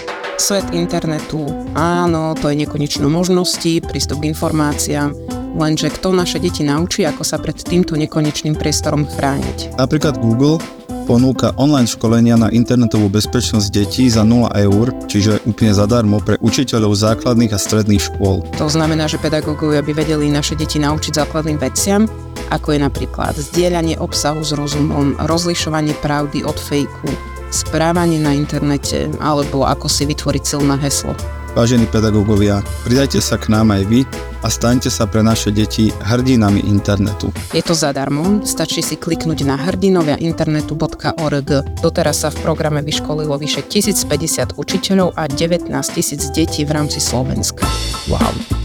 Svet 0.41 0.73
internetu, 0.73 1.45
áno, 1.77 2.33
to 2.33 2.49
je 2.49 2.65
nekonečno 2.65 3.13
možností, 3.13 3.85
prístup 3.85 4.25
k 4.25 4.33
informáciám, 4.33 5.13
lenže 5.53 5.93
kto 5.93 6.17
naše 6.17 6.41
deti 6.41 6.65
naučí, 6.65 7.05
ako 7.05 7.21
sa 7.21 7.37
pred 7.37 7.61
týmto 7.61 7.93
nekonečným 7.93 8.57
priestorom 8.57 9.05
chrániť. 9.05 9.77
Napríklad 9.77 10.17
Google 10.17 10.57
ponúka 11.05 11.53
online 11.61 11.85
školenia 11.85 12.41
na 12.41 12.49
internetovú 12.49 13.13
bezpečnosť 13.13 13.69
detí 13.69 14.09
za 14.09 14.25
0 14.25 14.49
eur, 14.57 14.97
čiže 15.13 15.45
úplne 15.45 15.77
zadarmo 15.77 16.25
pre 16.25 16.41
učiteľov 16.41 16.97
základných 16.97 17.53
a 17.53 17.61
stredných 17.61 18.01
škôl. 18.01 18.41
To 18.57 18.73
znamená, 18.73 19.13
že 19.13 19.21
pedagógovia 19.21 19.85
by 19.85 19.93
vedeli 19.93 20.33
naše 20.33 20.57
deti 20.57 20.81
naučiť 20.81 21.21
základným 21.21 21.61
veciam, 21.61 22.09
ako 22.49 22.73
je 22.73 22.81
napríklad 22.81 23.37
zdieľanie 23.37 24.01
obsahu 24.01 24.41
s 24.41 24.57
rozumom, 24.57 25.21
rozlišovanie 25.21 25.93
pravdy 26.01 26.49
od 26.49 26.57
fejku, 26.57 27.13
správanie 27.51 28.23
na 28.23 28.33
internete 28.33 29.11
alebo 29.19 29.67
ako 29.67 29.87
si 29.91 30.07
vytvoriť 30.09 30.43
silné 30.43 30.79
heslo. 30.81 31.13
Vážení 31.51 31.83
pedagógovia, 31.91 32.63
pridajte 32.87 33.19
sa 33.19 33.35
k 33.35 33.51
nám 33.51 33.75
aj 33.75 33.83
vy 33.91 34.07
a 34.47 34.49
staňte 34.49 34.87
sa 34.87 35.11
pre 35.11 35.19
naše 35.19 35.51
deti 35.51 35.91
hrdinami 35.91 36.63
internetu. 36.63 37.35
Je 37.51 37.59
to 37.59 37.75
zadarmo, 37.75 38.47
stačí 38.47 38.87
si 38.87 38.95
kliknúť 38.95 39.43
na 39.43 39.59
hrdinoviainternetu.org. 39.59 41.51
Doteraz 41.83 42.23
sa 42.23 42.31
v 42.31 42.39
programe 42.47 42.87
vyškolilo 42.87 43.35
vyše 43.35 43.67
1050 43.67 44.63
učiteľov 44.63 45.19
a 45.19 45.27
19 45.27 45.75
000 45.75 46.39
detí 46.39 46.63
v 46.63 46.71
rámci 46.71 47.03
Slovenska. 47.03 47.67
Wow. 48.07 48.60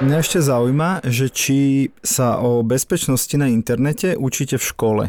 Mňa 0.00 0.16
ešte 0.16 0.40
zaujíma, 0.40 1.04
že 1.04 1.28
či 1.28 1.58
sa 2.00 2.40
o 2.40 2.64
bezpečnosti 2.64 3.36
na 3.36 3.52
internete 3.52 4.16
učíte 4.16 4.56
v 4.56 4.64
škole. 4.64 5.04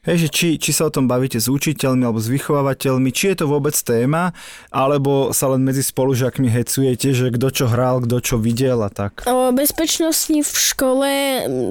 Hej, 0.00 0.16
že 0.16 0.28
či, 0.32 0.48
či 0.56 0.72
sa 0.72 0.88
o 0.88 0.94
tom 0.94 1.04
bavíte 1.04 1.36
s 1.36 1.44
učiteľmi 1.44 2.08
alebo 2.08 2.24
s 2.24 2.32
vychovávateľmi, 2.32 3.12
či 3.12 3.36
je 3.36 3.44
to 3.44 3.52
vôbec 3.52 3.76
téma, 3.76 4.32
alebo 4.72 5.36
sa 5.36 5.52
len 5.52 5.60
medzi 5.60 5.84
spolužiakmi 5.84 6.48
hecujete, 6.48 7.12
že 7.12 7.28
kto 7.36 7.52
čo 7.52 7.64
hral, 7.68 8.00
kto 8.08 8.16
čo 8.24 8.36
videl 8.40 8.80
a 8.80 8.88
tak. 8.88 9.28
O 9.28 9.52
bezpečnosti 9.52 10.32
v 10.32 10.52
škole 10.56 11.12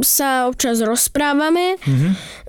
sa 0.05 0.45
občas 0.45 0.77
rozprávame. 0.85 1.81
Mm-hmm 1.81 2.47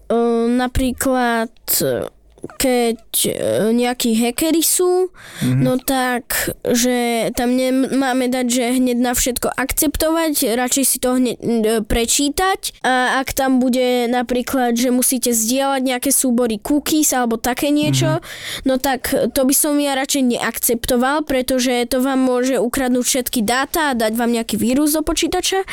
napríklad 0.50 1.54
e, 1.82 2.10
keď 2.56 3.00
e, 3.28 3.32
nejakí 3.76 4.16
hackery 4.16 4.64
sú, 4.64 5.12
mm-hmm. 5.12 5.60
no 5.60 5.76
tak, 5.76 6.52
že 6.64 7.28
tam 7.36 7.52
nemáme 7.52 8.32
dať, 8.32 8.46
že 8.48 8.64
hneď 8.80 8.98
na 9.00 9.12
všetko 9.12 9.52
akceptovať, 9.52 10.56
radšej 10.56 10.84
si 10.84 10.96
to 11.00 11.20
hneď 11.20 11.36
e, 11.36 11.48
prečítať 11.84 12.80
a 12.80 13.20
ak 13.20 13.36
tam 13.36 13.60
bude 13.60 14.08
napríklad, 14.08 14.72
že 14.76 14.88
musíte 14.88 15.36
zdieľať 15.36 15.82
nejaké 15.84 16.10
súbory 16.12 16.56
cookies 16.56 17.12
alebo 17.12 17.36
také 17.36 17.68
niečo, 17.68 18.20
mm-hmm. 18.20 18.64
no 18.64 18.80
tak 18.80 19.12
to 19.12 19.40
by 19.44 19.54
som 19.54 19.76
ja 19.76 19.92
radšej 19.92 20.36
neakceptoval, 20.36 21.28
pretože 21.28 21.84
to 21.92 22.00
vám 22.00 22.24
môže 22.24 22.56
ukradnúť 22.56 23.04
všetky 23.04 23.40
dáta 23.44 23.92
a 23.92 23.96
dať 23.98 24.16
vám 24.16 24.32
nejaký 24.32 24.56
vírus 24.56 24.96
do 24.96 25.04
počítača, 25.04 25.64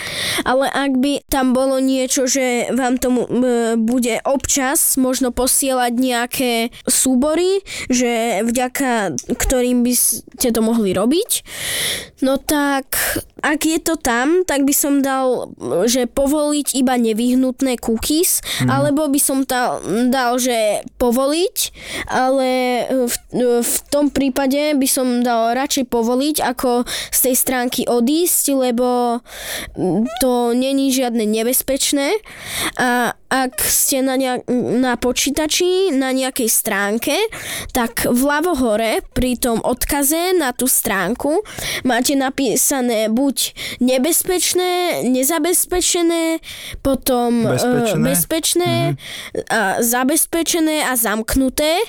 ale 0.44 0.68
ak 0.68 0.92
by 1.00 1.24
tam 1.32 1.56
bolo 1.56 1.80
niečo, 1.80 2.28
že 2.28 2.72
vám 2.76 3.00
tomu 3.00 3.24
e, 3.24 3.76
bude 3.80 4.20
občas 4.28 5.00
možno 5.00 5.32
posielať 5.32 5.94
nejaké 5.96 6.57
súbory, 6.88 7.62
že 7.88 8.42
vďaka 8.44 9.18
ktorým 9.36 9.84
by 9.84 9.94
ste 9.94 10.50
to 10.50 10.62
mohli 10.64 10.92
robiť. 10.96 11.46
No 12.26 12.42
tak, 12.42 12.98
ak 13.46 13.62
je 13.62 13.78
to 13.78 13.96
tam, 14.00 14.42
tak 14.42 14.66
by 14.66 14.74
som 14.74 15.06
dal, 15.06 15.54
že 15.86 16.10
povoliť 16.10 16.74
iba 16.74 16.98
nevyhnutné 16.98 17.78
cookies, 17.78 18.42
mm. 18.66 18.70
alebo 18.74 19.06
by 19.06 19.20
som 19.22 19.46
dal, 19.46 19.84
dal, 20.10 20.42
že 20.42 20.82
povoliť, 20.98 21.58
ale 22.10 22.50
v, 22.90 23.16
v 23.62 23.74
tom 23.94 24.10
prípade 24.10 24.74
by 24.74 24.88
som 24.90 25.22
dal 25.22 25.54
radšej 25.54 25.86
povoliť, 25.94 26.42
ako 26.42 26.90
z 27.14 27.20
tej 27.30 27.36
stránky 27.38 27.82
odísť, 27.86 28.58
lebo 28.58 29.22
to 30.20 30.58
není 30.58 30.90
žiadne 30.90 31.24
nebezpečné 31.24 32.18
a 32.82 33.14
ak 33.28 33.60
ste 33.60 34.00
na, 34.00 34.16
nejak, 34.16 34.48
na 34.80 34.96
počítači, 34.96 35.92
na 35.92 36.16
nejakej 36.16 36.48
stránke, 36.48 37.16
tak 37.76 38.08
vľavo 38.08 38.56
hore 38.56 39.04
pri 39.12 39.36
tom 39.36 39.60
odkaze 39.60 40.32
na 40.40 40.56
tú 40.56 40.66
stránku 40.66 41.44
máte 41.84 42.16
napísané 42.16 43.12
buď 43.12 43.52
nebezpečné, 43.84 45.04
nezabezpečené, 45.12 46.40
potom 46.80 47.52
bezpečné, 47.52 48.00
uh, 48.00 48.08
bezpečné 48.08 48.72
mm-hmm. 48.72 49.52
a 49.52 49.62
zabezpečené 49.84 50.78
a 50.88 50.94
zamknuté. 50.96 51.84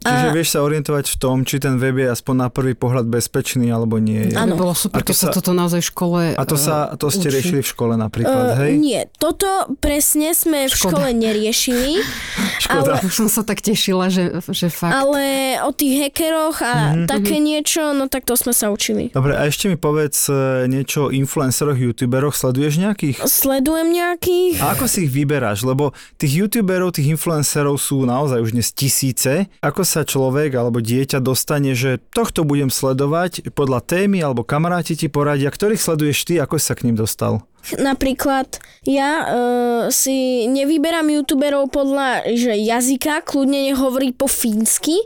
Čiže 0.00 0.28
a... 0.28 0.32
vieš 0.32 0.48
sa 0.56 0.64
orientovať 0.64 1.12
v 1.12 1.16
tom, 1.20 1.36
či 1.44 1.60
ten 1.60 1.76
web 1.76 2.00
je 2.00 2.08
aspoň 2.08 2.34
na 2.34 2.48
prvý 2.48 2.72
pohľad 2.72 3.04
bezpečný 3.04 3.68
alebo 3.68 4.00
nie 4.00 4.32
je. 4.32 4.36
Áno. 4.36 4.56
Bolo 4.56 4.72
super, 4.72 5.04
keď 5.04 5.16
sa 5.16 5.28
toto 5.28 5.52
naozaj 5.52 5.84
v 5.84 5.88
škole 5.92 6.22
A 6.40 6.42
to 6.48 6.56
sa 6.56 6.96
to 6.96 7.12
ste 7.12 7.28
učí. 7.28 7.36
riešili 7.36 7.60
v 7.60 7.68
škole 7.68 7.94
napríklad, 8.00 8.56
uh, 8.56 8.60
hej? 8.64 8.80
Nie, 8.80 9.12
toto 9.20 9.48
presne 9.76 10.32
sme 10.32 10.72
Škoda. 10.72 10.72
v 10.72 10.80
škole 10.80 11.08
neriešili. 11.12 11.92
Škoda. 12.64 12.96
Ale... 12.96 13.12
Som 13.12 13.28
sa 13.28 13.44
tak 13.44 13.60
tešila, 13.60 14.08
že, 14.08 14.40
že 14.48 14.72
fakt. 14.72 14.96
Ale 14.96 15.56
o 15.68 15.70
tých 15.76 16.08
hackeroch 16.08 16.64
a 16.64 16.74
mm-hmm. 16.96 17.06
také 17.08 17.36
niečo, 17.36 17.92
no 17.92 18.08
tak 18.08 18.24
to 18.24 18.32
sme 18.40 18.56
sa 18.56 18.72
učili. 18.72 19.12
Dobre, 19.12 19.36
a 19.36 19.44
ešte 19.44 19.68
mi 19.68 19.76
povedz 19.76 20.32
e, 20.32 20.64
niečo 20.64 21.08
o 21.08 21.12
influenceroch, 21.12 21.76
youtuberoch. 21.76 22.32
Sleduješ 22.32 22.80
nejakých? 22.80 23.20
Sledujem 23.28 23.92
nejakých. 23.92 24.64
A 24.64 24.72
ako 24.72 24.88
si 24.88 25.04
ich 25.04 25.12
vyberáš? 25.12 25.66
Lebo 25.66 25.92
tých 26.16 26.40
youtuberov, 26.40 26.96
tých 26.96 27.12
influencerov 27.12 27.76
sú 27.76 28.08
naozaj 28.08 28.40
už 28.40 28.56
dnes 28.56 28.72
tisíce. 28.72 29.50
Ako 29.60 29.84
sa 29.90 30.06
človek 30.06 30.54
alebo 30.54 30.78
dieťa 30.78 31.18
dostane, 31.18 31.74
že 31.74 31.98
tohto 32.14 32.46
budem 32.46 32.70
sledovať 32.70 33.50
podľa 33.50 33.82
témy 33.82 34.22
alebo 34.22 34.46
kamaráti 34.46 34.94
ti 34.94 35.10
poradia, 35.10 35.50
ktorých 35.50 35.82
sleduješ 35.82 36.30
ty, 36.30 36.38
ako 36.38 36.62
sa 36.62 36.78
k 36.78 36.86
ním 36.86 36.94
dostal? 36.94 37.42
Napríklad 37.78 38.58
ja 38.88 39.10
uh, 39.28 39.82
si 39.92 40.48
nevyberám 40.48 41.04
youtuberov 41.12 41.68
podľa 41.68 42.24
že 42.32 42.56
jazyka, 42.56 43.20
kľudne 43.28 43.68
nech 43.68 43.76
hovorí 43.76 44.16
po 44.16 44.24
fínsky, 44.24 44.96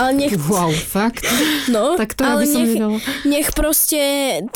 ale 0.00 0.16
nech... 0.16 0.32
Wow, 0.48 0.72
fakt? 0.72 1.28
No, 1.68 2.00
tak 2.00 2.16
to 2.16 2.24
ale 2.24 2.48
som 2.48 2.64
nech, 3.28 3.52
proste 3.52 4.00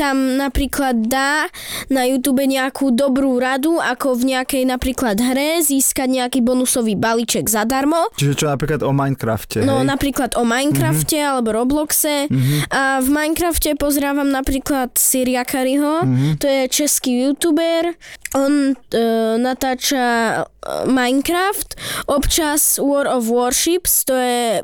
tam 0.00 0.40
napríklad 0.40 1.04
dá 1.04 1.52
na 1.92 2.08
YouTube 2.08 2.40
nejakú 2.48 2.96
dobrú 2.96 3.36
radu, 3.36 3.76
ako 3.76 4.16
v 4.16 4.32
nejakej 4.32 4.64
napríklad 4.64 5.20
hre 5.20 5.60
získať 5.60 6.08
nejaký 6.08 6.40
bonusový 6.40 6.96
balíček 6.96 7.52
zadarmo. 7.52 8.08
Čiže 8.16 8.34
čo 8.40 8.46
napríklad 8.48 8.80
o 8.80 8.96
Minecrafte, 8.96 9.60
No 9.60 9.84
hej? 9.84 9.92
napríklad 9.92 10.32
o 10.40 10.48
Minecrafte 10.48 11.20
mm-hmm. 11.20 11.32
alebo 11.36 11.48
Robloxe 11.52 12.32
mm-hmm. 12.32 12.72
a 12.72 13.04
v 13.04 13.08
Minecrafte 13.12 13.76
pozrávam 13.76 14.32
napríklad 14.32 14.96
Siria 14.96 15.44
Kariho, 15.44 16.08
mm-hmm. 16.08 16.32
to 16.40 16.46
je 16.48 16.62
český 16.72 17.28
YouTube 17.28 17.41
youtuber, 17.42 17.94
on 18.34 18.72
uh, 18.72 19.36
natáča 19.36 20.06
e, 20.06 20.86
Minecraft, 20.86 21.74
občas 22.06 22.78
War 22.78 23.10
of 23.10 23.26
Warships, 23.26 24.06
to 24.06 24.14
je 24.14 24.62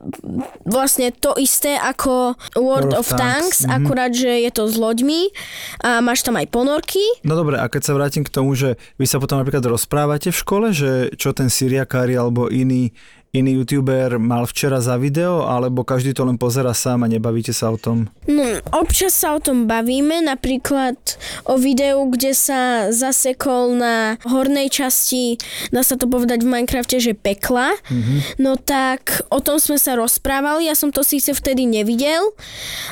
vlastne 0.62 1.10
to 1.10 1.34
isté 1.36 1.74
ako 1.74 2.38
World 2.54 2.94
of, 2.94 3.10
of 3.10 3.18
Tanks, 3.18 3.66
mm-hmm. 3.66 3.76
akurát, 3.82 4.14
že 4.14 4.30
je 4.46 4.50
to 4.54 4.70
s 4.70 4.78
loďmi 4.78 5.34
a 5.82 5.98
máš 5.98 6.22
tam 6.22 6.38
aj 6.38 6.46
ponorky. 6.48 7.02
No 7.26 7.34
dobre, 7.34 7.58
a 7.58 7.66
keď 7.66 7.82
sa 7.82 7.92
vrátim 7.98 8.22
k 8.22 8.30
tomu, 8.30 8.54
že 8.54 8.78
vy 8.96 9.10
sa 9.10 9.18
potom 9.18 9.42
napríklad 9.42 9.66
rozprávate 9.66 10.30
v 10.30 10.38
škole, 10.38 10.66
že 10.70 11.12
čo 11.18 11.34
ten 11.34 11.50
Syriakári 11.50 12.14
alebo 12.14 12.46
iný 12.48 12.94
iný 13.36 13.60
youtuber 13.60 14.16
mal 14.16 14.48
včera 14.48 14.80
za 14.80 14.96
video, 14.96 15.44
alebo 15.44 15.84
každý 15.84 16.16
to 16.16 16.24
len 16.24 16.40
pozera 16.40 16.72
sám 16.72 17.04
a 17.04 17.12
nebavíte 17.12 17.52
sa 17.52 17.68
o 17.68 17.76
tom? 17.76 18.08
No, 18.24 18.44
občas 18.72 19.12
sa 19.12 19.36
o 19.36 19.40
tom 19.42 19.68
bavíme, 19.68 20.24
napríklad 20.24 20.96
o 21.44 21.60
videu, 21.60 22.08
kde 22.08 22.32
sa 22.32 22.88
zasekol 22.88 23.76
na 23.76 24.16
hornej 24.24 24.72
časti, 24.72 25.36
dá 25.68 25.84
sa 25.84 26.00
to 26.00 26.08
povedať 26.08 26.40
v 26.40 26.48
Minecrafte, 26.48 26.96
že 26.96 27.12
pekla. 27.12 27.76
Mm-hmm. 27.92 28.40
No 28.40 28.56
tak 28.56 29.28
o 29.28 29.44
tom 29.44 29.60
sme 29.60 29.76
sa 29.76 29.92
rozprávali, 29.92 30.64
ja 30.64 30.72
som 30.72 30.88
to 30.88 31.04
síce 31.04 31.36
vtedy 31.36 31.68
nevidel 31.68 32.32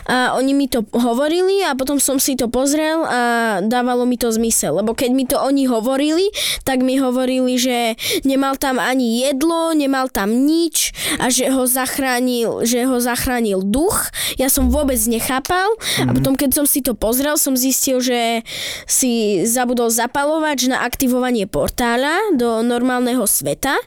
a 0.05 0.37
oni 0.37 0.53
mi 0.53 0.69
to 0.69 0.85
hovorili 0.93 1.65
a 1.65 1.73
potom 1.73 1.97
som 1.97 2.21
si 2.21 2.37
to 2.37 2.53
pozrel 2.53 3.09
a 3.09 3.21
dávalo 3.65 4.05
mi 4.05 4.21
to 4.21 4.29
zmysel, 4.29 4.85
lebo 4.85 4.93
keď 4.93 5.11
mi 5.17 5.25
to 5.25 5.41
oni 5.41 5.65
hovorili, 5.65 6.29
tak 6.69 6.85
mi 6.85 7.01
hovorili, 7.01 7.57
že 7.57 7.97
nemal 8.29 8.61
tam 8.61 8.77
ani 8.77 9.25
jedlo, 9.25 9.73
nemal 9.73 10.13
tam 10.13 10.27
tam 10.27 10.36
nič 10.37 10.93
a 11.17 11.33
že 11.33 11.49
ho 11.49 11.65
zachránil, 11.65 12.69
že 12.69 12.85
ho 12.85 13.01
zachránil 13.01 13.65
duch. 13.65 14.13
Ja 14.37 14.53
som 14.53 14.69
vôbec 14.69 15.01
nechápal 15.09 15.73
mm-hmm. 15.73 16.09
a 16.09 16.11
potom 16.13 16.37
keď 16.37 16.63
som 16.63 16.67
si 16.69 16.85
to 16.85 16.93
pozrel, 16.93 17.41
som 17.41 17.57
zistil, 17.57 18.05
že 18.05 18.45
si 18.85 19.43
zabudol 19.49 19.89
zapalovač 19.89 20.69
na 20.69 20.85
aktivovanie 20.85 21.49
portála 21.49 22.37
do 22.37 22.61
normálneho 22.61 23.25
sveta 23.25 23.81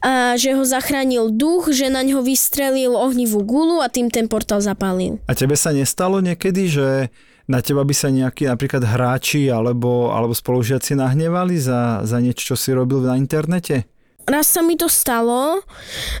a 0.00 0.34
že 0.40 0.56
ho 0.56 0.64
zachránil 0.64 1.28
duch, 1.36 1.68
že 1.70 1.92
na 1.92 2.00
ňo 2.00 2.24
vystrelil 2.24 2.96
ohnivú 2.96 3.44
gulu 3.44 3.84
a 3.84 3.92
tým 3.92 4.08
ten 4.08 4.26
portál 4.26 4.64
zapálil. 4.64 5.20
A 5.28 5.36
tebe 5.36 5.54
sa 5.54 5.76
nestalo 5.76 6.24
niekedy, 6.24 6.72
že 6.72 7.12
na 7.50 7.58
teba 7.58 7.82
by 7.82 7.94
sa 7.94 8.08
nejakí 8.08 8.46
napríklad 8.46 8.86
hráči 8.86 9.50
alebo, 9.50 10.14
alebo 10.14 10.32
spolužiaci 10.32 10.94
nahnevali 10.94 11.58
za, 11.58 12.06
za 12.06 12.22
niečo, 12.22 12.54
čo 12.54 12.56
si 12.56 12.70
robil 12.70 13.02
na 13.02 13.18
internete? 13.18 13.84
Raz 14.26 14.46
sa 14.46 14.62
mi 14.62 14.78
to 14.78 14.86
stalo, 14.86 15.60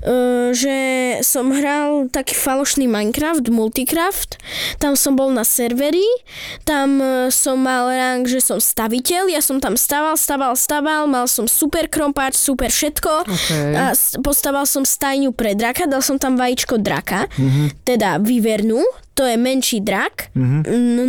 e, 0.02 0.50
že 0.54 0.76
som 1.22 1.52
hral 1.52 2.08
taký 2.10 2.34
falošný 2.34 2.90
Minecraft, 2.90 3.46
Multicraft, 3.48 4.38
tam 4.82 4.98
som 4.98 5.14
bol 5.14 5.30
na 5.30 5.46
serveri, 5.46 6.04
tam 6.66 6.98
e, 6.98 7.28
som 7.30 7.60
mal 7.62 7.90
rang, 7.92 8.26
že 8.26 8.42
som 8.42 8.58
staviteľ, 8.58 9.30
ja 9.30 9.40
som 9.40 9.62
tam 9.62 9.78
staval, 9.78 10.18
staval, 10.18 10.58
staval, 10.58 11.06
mal 11.06 11.26
som 11.30 11.46
super 11.46 11.86
krompáč, 11.86 12.34
super 12.38 12.70
všetko 12.72 13.12
okay. 13.26 13.74
a 13.76 13.94
postaval 14.20 14.66
som 14.66 14.82
stajňu 14.82 15.34
pre 15.34 15.54
draka, 15.54 15.86
dal 15.86 16.00
som 16.00 16.18
tam 16.18 16.34
vajíčko 16.34 16.80
draka, 16.80 17.30
mm-hmm. 17.30 17.66
teda 17.86 18.18
vyvernú, 18.22 18.82
to 19.12 19.28
je 19.28 19.36
menší 19.36 19.84
drak. 19.84 20.32
Mm-hmm. 20.32 20.60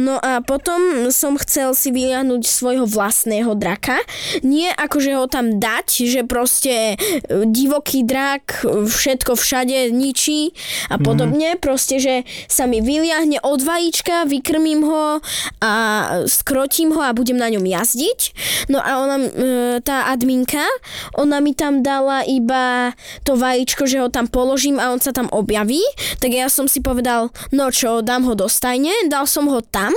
No 0.03 0.19
a 0.19 0.43
potom 0.43 1.07
som 1.07 1.39
chcel 1.39 1.71
si 1.71 1.95
vyliahnuť 1.95 2.43
svojho 2.43 2.83
vlastného 2.83 3.55
draka. 3.55 4.03
Nie 4.43 4.75
akože 4.75 5.15
ho 5.15 5.25
tam 5.31 5.59
dať, 5.59 5.87
že 6.11 6.21
proste 6.27 6.99
e, 6.99 7.45
divoký 7.47 8.03
drak 8.03 8.67
všetko 8.67 9.39
všade 9.39 9.95
ničí 9.95 10.51
a 10.91 10.99
mhm. 10.99 11.03
podobne. 11.03 11.49
Mm-hmm. 11.55 11.63
Proste, 11.63 11.95
že 12.03 12.15
sa 12.51 12.67
mi 12.67 12.83
vyliahne 12.83 13.39
od 13.39 13.63
vajíčka, 13.63 14.27
vykrmím 14.27 14.83
ho 14.83 15.23
a 15.63 15.71
skrotím 16.27 16.91
ho 16.91 16.99
a 16.99 17.15
budem 17.15 17.39
na 17.39 17.47
ňom 17.47 17.63
jazdiť. 17.63 18.19
No 18.67 18.83
a 18.83 18.99
ona, 18.99 19.17
e, 19.19 19.29
tá 19.79 20.11
adminka, 20.11 20.63
ona 21.15 21.39
mi 21.39 21.55
tam 21.55 21.79
dala 21.79 22.27
iba 22.27 22.91
to 23.23 23.39
vajíčko, 23.39 23.87
že 23.87 24.03
ho 24.03 24.11
tam 24.11 24.27
položím 24.27 24.75
a 24.75 24.91
on 24.91 24.99
sa 24.99 25.15
tam 25.15 25.31
objaví. 25.31 25.79
Tak 26.19 26.31
ja 26.35 26.51
som 26.51 26.67
si 26.67 26.83
povedal, 26.83 27.31
no 27.55 27.71
čo, 27.71 27.92
dám 28.01 28.25
ho 28.25 28.33
do 28.33 28.47
stajne, 28.47 29.11
dal 29.11 29.27
som 29.27 29.45
ho 29.51 29.59
tam 29.61 29.93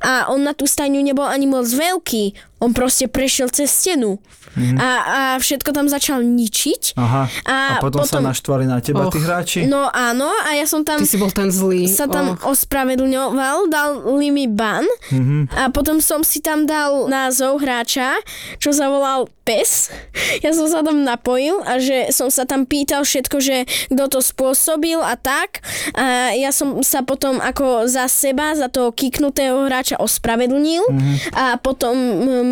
a 0.00 0.30
on 0.30 0.46
na 0.46 0.56
tú 0.56 0.64
stajňu 0.64 1.02
nebol 1.02 1.26
ani 1.26 1.44
moc 1.44 1.66
veľký. 1.68 2.53
On 2.64 2.72
proste 2.72 3.04
prešiel 3.06 3.46
cez 3.48 3.68
stenu 3.68 4.16
mm-hmm. 4.56 4.76
a, 4.76 4.88
a 4.88 5.20
všetko 5.36 5.70
tam 5.70 5.86
začal 5.86 6.24
ničiť. 6.24 6.96
Aha. 6.96 7.28
A, 7.44 7.56
A 7.76 7.82
potom, 7.82 8.00
sa 8.02 8.18
naštvali 8.18 8.64
na 8.64 8.80
teba 8.80 9.06
tí 9.08 9.20
Och. 9.20 9.22
hráči? 9.22 9.60
No 9.66 9.86
áno, 9.86 10.26
a 10.26 10.56
ja 10.56 10.64
som 10.64 10.80
tam 10.80 10.96
Ty 10.96 11.06
si 11.06 11.16
bol 11.16 11.28
ten 11.28 11.52
zlý. 11.52 11.84
sa 11.86 12.06
tam 12.06 12.34
Och. 12.34 12.42
ospravedlňoval, 12.46 13.68
dali 13.68 14.28
mi 14.30 14.46
ban 14.46 14.84
Mhm. 15.10 15.52
a 15.52 15.68
potom 15.68 16.00
som 16.00 16.22
si 16.22 16.40
tam 16.40 16.64
dal 16.64 17.06
názov 17.06 17.60
hráča, 17.60 18.16
čo 18.56 18.72
sa 18.72 18.88
volal 18.88 19.28
Pes. 19.44 19.92
Ja 20.40 20.50
som 20.50 20.64
sa 20.66 20.80
tam 20.80 21.04
napojil 21.04 21.60
a 21.62 21.76
že 21.78 22.08
som 22.10 22.28
sa 22.28 22.44
tam 22.44 22.64
pýtal 22.64 23.04
všetko, 23.04 23.36
že 23.38 23.56
kto 23.88 24.08
to 24.08 24.20
spôsobil 24.20 24.96
a 24.98 25.14
tak. 25.14 25.60
A 25.92 26.32
ja 26.32 26.48
som 26.48 26.80
sa 26.80 27.00
potom 27.00 27.38
ako 27.38 27.84
za 27.86 28.08
seba, 28.08 28.52
za 28.52 28.68
toho 28.68 28.88
kiknutého 28.90 29.64
hráča 29.64 29.96
ospravedlnil 29.96 30.84
a 31.32 31.56
potom 31.56 31.92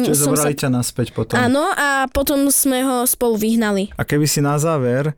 um, 0.03 0.07
Čiže 0.11 0.19
som 0.19 0.35
sa... 0.35 0.43
zobrali 0.43 0.57
ťa 0.59 0.71
naspäť 0.75 1.09
potom. 1.15 1.39
Áno, 1.39 1.71
a 1.73 2.11
potom 2.11 2.51
sme 2.51 2.83
ho 2.83 3.07
spolu 3.07 3.39
vyhnali. 3.39 3.95
A 3.95 4.03
keby 4.03 4.27
si 4.27 4.43
na 4.43 4.59
záver 4.59 5.13
e, 5.13 5.15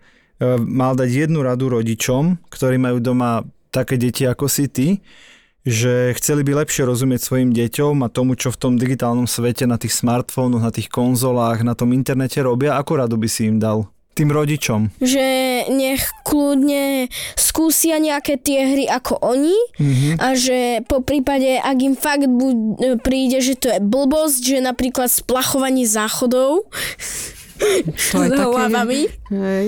mal 0.61 0.93
dať 0.93 1.27
jednu 1.27 1.41
radu 1.41 1.73
rodičom, 1.73 2.39
ktorí 2.53 2.77
majú 2.77 3.01
doma 3.01 3.43
také 3.73 3.99
deti 3.99 4.23
ako 4.29 4.47
si 4.47 4.71
ty, 4.71 4.89
že 5.65 6.13
chceli 6.21 6.45
by 6.45 6.61
lepšie 6.63 6.85
rozumieť 6.85 7.25
svojim 7.25 7.51
deťom 7.57 8.05
a 8.05 8.13
tomu, 8.13 8.37
čo 8.37 8.53
v 8.53 8.61
tom 8.61 8.73
digitálnom 8.77 9.25
svete, 9.25 9.65
na 9.65 9.81
tých 9.81 9.97
smartfónoch, 9.97 10.61
na 10.61 10.69
tých 10.69 10.93
konzolách, 10.93 11.65
na 11.65 11.73
tom 11.73 11.97
internete 11.97 12.45
robia, 12.45 12.77
ako 12.77 13.01
radu 13.01 13.17
by 13.17 13.29
si 13.33 13.49
im 13.49 13.57
dal? 13.57 13.89
Tým 14.15 14.31
rodičom. 14.31 14.95
že 14.99 15.27
nech 15.69 15.99
kľudne 16.23 17.07
skúsia 17.35 17.99
nejaké 17.99 18.35
tie 18.37 18.63
hry 18.65 18.85
ako 18.89 19.19
oni 19.21 19.59
Mhm. 19.75 20.11
a 20.17 20.29
že 20.35 20.59
po 20.85 20.99
prípade, 20.99 21.57
ak 21.57 21.79
im 21.81 21.95
fakt 21.95 22.25
bu- 22.25 22.75
príde, 23.01 23.39
že 23.39 23.55
to 23.55 23.69
je 23.69 23.79
blbosť, 23.81 24.41
že 24.41 24.59
napríklad 24.61 25.09
splachovanie 25.09 25.83
záchodov 25.85 26.71
To 27.55 28.19
s 28.19 28.35
hlavami, 28.35 29.07
Hej. 29.31 29.67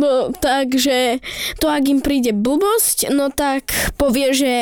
no 0.00 0.32
takže 0.32 1.20
to 1.60 1.68
ak 1.68 1.84
im 1.84 2.00
príde 2.00 2.32
blbosť, 2.32 3.12
no 3.12 3.28
tak 3.28 3.68
povie, 4.00 4.32
že 4.32 4.54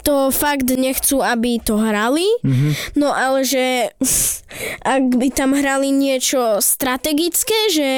to 0.00 0.32
fakt 0.32 0.68
nechcú, 0.70 1.20
aby 1.20 1.60
to 1.60 1.76
hrali, 1.76 2.24
Mhm. 2.40 2.96
no 2.96 3.12
ale 3.12 3.44
že 3.44 3.92
ak 4.80 5.02
by 5.18 5.28
tam 5.28 5.52
hrali 5.52 5.92
niečo 5.92 6.58
strategické, 6.58 7.68
že 7.68 7.90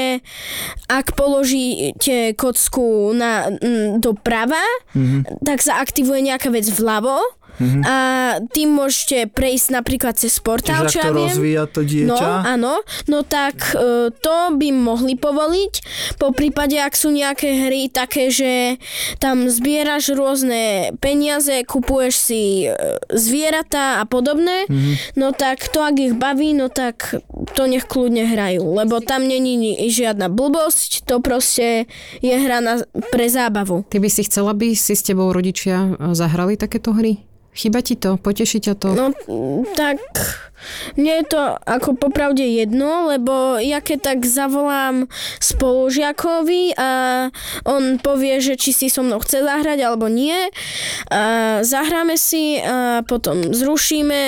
ak 0.89 1.15
položíte 1.15 2.35
kocku 2.35 3.15
na, 3.15 3.55
doprava, 3.97 4.63
Mhm. 4.95 5.47
tak 5.47 5.63
sa 5.63 5.79
aktivuje 5.79 6.27
nejaká 6.27 6.51
vec 6.51 6.67
vľavo 6.67 7.23
a 7.83 7.97
tým 8.47 8.69
môžete 8.71 9.29
prejsť 9.29 9.67
napríklad 9.73 10.15
cez 10.15 10.37
portál, 10.39 10.85
Čiže 10.85 10.93
čo 10.93 10.99
ak 10.99 11.03
ja 11.03 11.07
to 11.07 11.15
viem. 11.15 11.29
rozvíja 11.29 11.65
to 11.67 11.81
No, 11.81 11.87
dieťa, 11.87 12.29
áno, 12.47 12.75
no 13.07 13.19
tak 13.21 13.73
e, 13.73 13.81
to 14.13 14.37
by 14.53 14.69
mohli 14.71 15.15
povoliť. 15.15 15.73
Po 16.17 16.31
prípade, 16.31 16.77
ak 16.77 16.93
sú 16.93 17.11
nejaké 17.11 17.67
hry 17.67 17.89
také, 17.89 18.29
že 18.29 18.77
tam 19.17 19.47
zbieraš 19.47 20.11
rôzne 20.11 20.65
peniaze, 20.97 21.63
kupuješ 21.63 22.15
si 22.15 22.43
e, 22.63 22.75
zvieratá 23.11 23.99
a 23.99 24.05
podobné, 24.05 24.67
Mhm. 24.67 25.17
no 25.17 25.31
tak 25.31 25.67
to, 25.67 25.81
ak 25.81 25.97
ich 25.97 26.15
baví, 26.15 26.53
no 26.53 26.69
tak 26.69 27.17
to 27.53 27.63
nech 27.65 27.85
kľudne 27.85 28.27
hrajú, 28.27 28.63
lebo 28.63 29.01
tam 29.01 29.25
není 29.25 29.57
ni- 29.57 29.79
žiadna 29.87 30.29
blbosť, 30.29 31.05
to 31.05 31.19
proste 31.19 31.87
je 32.21 32.35
hra 32.35 32.59
na, 32.59 32.75
pre 33.09 33.27
zábavu. 33.27 33.85
Ty 33.87 33.99
by 33.99 34.09
si 34.09 34.23
chcela, 34.23 34.51
aby 34.51 34.73
si 34.73 34.93
s 34.93 35.03
tebou 35.03 35.31
rodičia 35.31 35.77
e, 35.91 36.13
zahrali 36.13 36.55
takéto 36.55 36.93
hry? 36.93 37.23
Chyba 37.57 37.81
ti 37.81 37.97
to? 37.97 38.21
Poteší 38.21 38.61
ťa 38.61 38.75
to? 38.77 38.93
No 38.93 39.17
tak 39.73 39.97
mne 40.97 41.23
je 41.23 41.25
to 41.31 41.43
ako 41.65 41.97
popravde 41.97 42.45
jedno, 42.45 43.09
lebo 43.09 43.57
ja 43.57 43.81
keď 43.81 43.99
tak 44.13 44.19
zavolám 44.29 45.09
spolužiakovi 45.41 46.77
a 46.77 46.91
on 47.65 47.97
povie, 47.97 48.41
že 48.45 48.61
či 48.61 48.77
si 48.77 48.87
so 48.93 49.01
mnou 49.01 49.21
chce 49.25 49.41
zahrať 49.41 49.79
alebo 49.85 50.09
nie. 50.11 50.37
A 51.09 51.61
zahráme 51.65 52.21
si 52.21 52.61
a 52.61 53.01
potom 53.09 53.57
zrušíme 53.57 54.21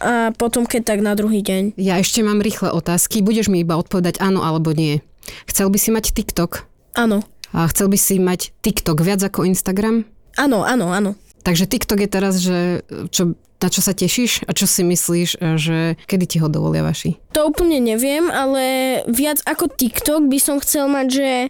a 0.00 0.32
potom 0.36 0.68
keď 0.68 0.82
tak 0.94 1.00
na 1.00 1.16
druhý 1.16 1.40
deň. 1.40 1.78
Ja 1.80 1.96
ešte 2.00 2.20
mám 2.20 2.44
rýchle 2.44 2.68
otázky. 2.68 3.24
Budeš 3.24 3.48
mi 3.48 3.64
iba 3.64 3.80
odpovedať 3.80 4.20
áno 4.20 4.44
alebo 4.44 4.76
nie. 4.76 5.00
Chcel 5.48 5.72
by 5.72 5.78
si 5.80 5.88
mať 5.88 6.12
TikTok? 6.12 6.68
Áno, 6.94 7.24
A 7.54 7.64
chcel 7.70 7.88
by 7.88 7.98
si 7.98 8.20
mať 8.20 8.52
TikTok 8.60 9.00
viac 9.00 9.24
ako 9.24 9.48
Instagram? 9.48 10.04
áno, 10.34 10.66
áno, 10.66 10.90
áno. 10.90 11.14
Takže 11.44 11.68
TikTok 11.68 12.00
je 12.00 12.08
teraz, 12.08 12.40
že 12.40 12.80
čo, 13.12 13.36
na 13.60 13.68
čo 13.72 13.80
sa 13.80 13.92
tešíš 13.92 14.44
a 14.48 14.52
čo 14.52 14.64
si 14.64 14.80
myslíš, 14.84 15.30
e, 15.40 15.60
že 15.60 15.78
kedy 16.04 16.24
ti 16.24 16.36
ho 16.40 16.48
dovolia 16.52 16.84
vaši? 16.84 17.20
To 17.32 17.52
úplne 17.52 17.80
neviem, 17.84 18.32
ale 18.32 19.00
viac 19.08 19.44
ako 19.44 19.72
TikTok 19.72 20.28
by 20.28 20.38
som 20.40 20.56
chcel 20.60 20.88
mať, 20.88 21.06
že 21.08 21.30
e, 21.44 21.48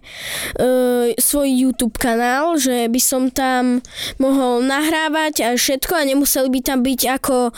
svoj 1.19 1.49
YouTube 1.51 1.99
kanál, 1.99 2.55
že 2.59 2.91
by 2.91 3.01
som 3.03 3.31
tam 3.31 3.83
mohol 4.19 4.67
nahrávať 4.67 5.35
a 5.43 5.49
všetko 5.55 5.93
a 5.95 6.07
nemuseli 6.07 6.49
by 6.55 6.61
tam 6.63 6.83
byť 6.83 7.01
ako 7.19 7.55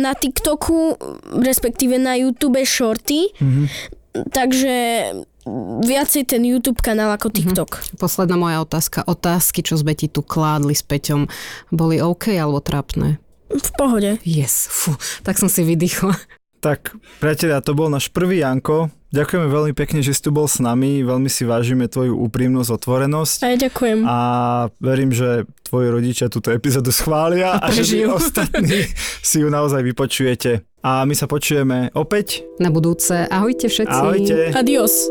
na 0.00 0.12
TikToku, 0.16 0.96
respektíve 1.40 2.00
na 2.00 2.16
YouTube 2.16 2.60
shorty. 2.64 3.32
Takže 4.10 4.76
viacej 5.84 6.26
ten 6.28 6.42
YouTube 6.46 6.80
kanál 6.80 7.14
ako 7.14 7.32
TikTok. 7.32 7.82
Posledná 7.96 8.36
moja 8.36 8.62
otázka. 8.62 9.04
Otázky, 9.06 9.64
čo 9.64 9.78
sme 9.78 9.96
ti 9.96 10.06
tu 10.06 10.22
kládli 10.24 10.74
s 10.76 10.84
Peťom, 10.84 11.28
boli 11.74 11.98
OK 11.98 12.32
alebo 12.34 12.62
trápne? 12.62 13.18
V 13.50 13.70
pohode. 13.74 14.22
Yes, 14.22 14.70
fú, 14.70 14.94
tak 15.26 15.36
som 15.36 15.50
si 15.50 15.66
vydýchla. 15.66 16.14
Tak, 16.60 16.92
priatelia, 17.24 17.64
to 17.64 17.72
bol 17.72 17.88
náš 17.88 18.12
prvý 18.12 18.44
Janko. 18.44 18.92
Ďakujeme 19.10 19.48
veľmi 19.48 19.72
pekne, 19.74 20.04
že 20.04 20.14
si 20.14 20.22
tu 20.22 20.30
bol 20.30 20.46
s 20.46 20.62
nami. 20.62 21.02
Veľmi 21.02 21.26
si 21.26 21.42
vážime 21.42 21.90
tvoju 21.90 22.14
úprimnosť, 22.14 22.70
otvorenosť. 22.70 23.38
A 23.42 23.46
ja 23.50 23.56
ďakujem. 23.58 23.98
A 24.06 24.18
verím, 24.78 25.10
že 25.10 25.48
tvoji 25.66 25.88
rodičia 25.90 26.30
túto 26.30 26.54
epizódu 26.54 26.94
schvália 26.94 27.58
a, 27.58 27.72
že 27.74 27.82
vy 27.82 28.06
ostatní 28.20 28.86
si 29.24 29.42
ju 29.42 29.48
naozaj 29.50 29.82
vypočujete. 29.82 30.62
A 30.84 31.08
my 31.08 31.16
sa 31.16 31.26
počujeme 31.26 31.90
opäť. 31.96 32.46
Na 32.62 32.70
budúce. 32.70 33.26
Ahojte 33.26 33.66
všetci. 33.66 33.98
Ahojte. 33.98 34.36
Adios. 34.54 35.10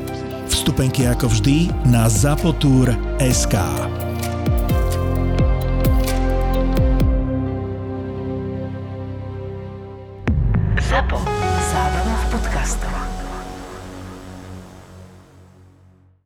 Vstupenky 0.51 1.07
ako 1.07 1.31
vždy 1.31 1.71
na 1.87 2.11
zapotur.sk. 2.11 3.55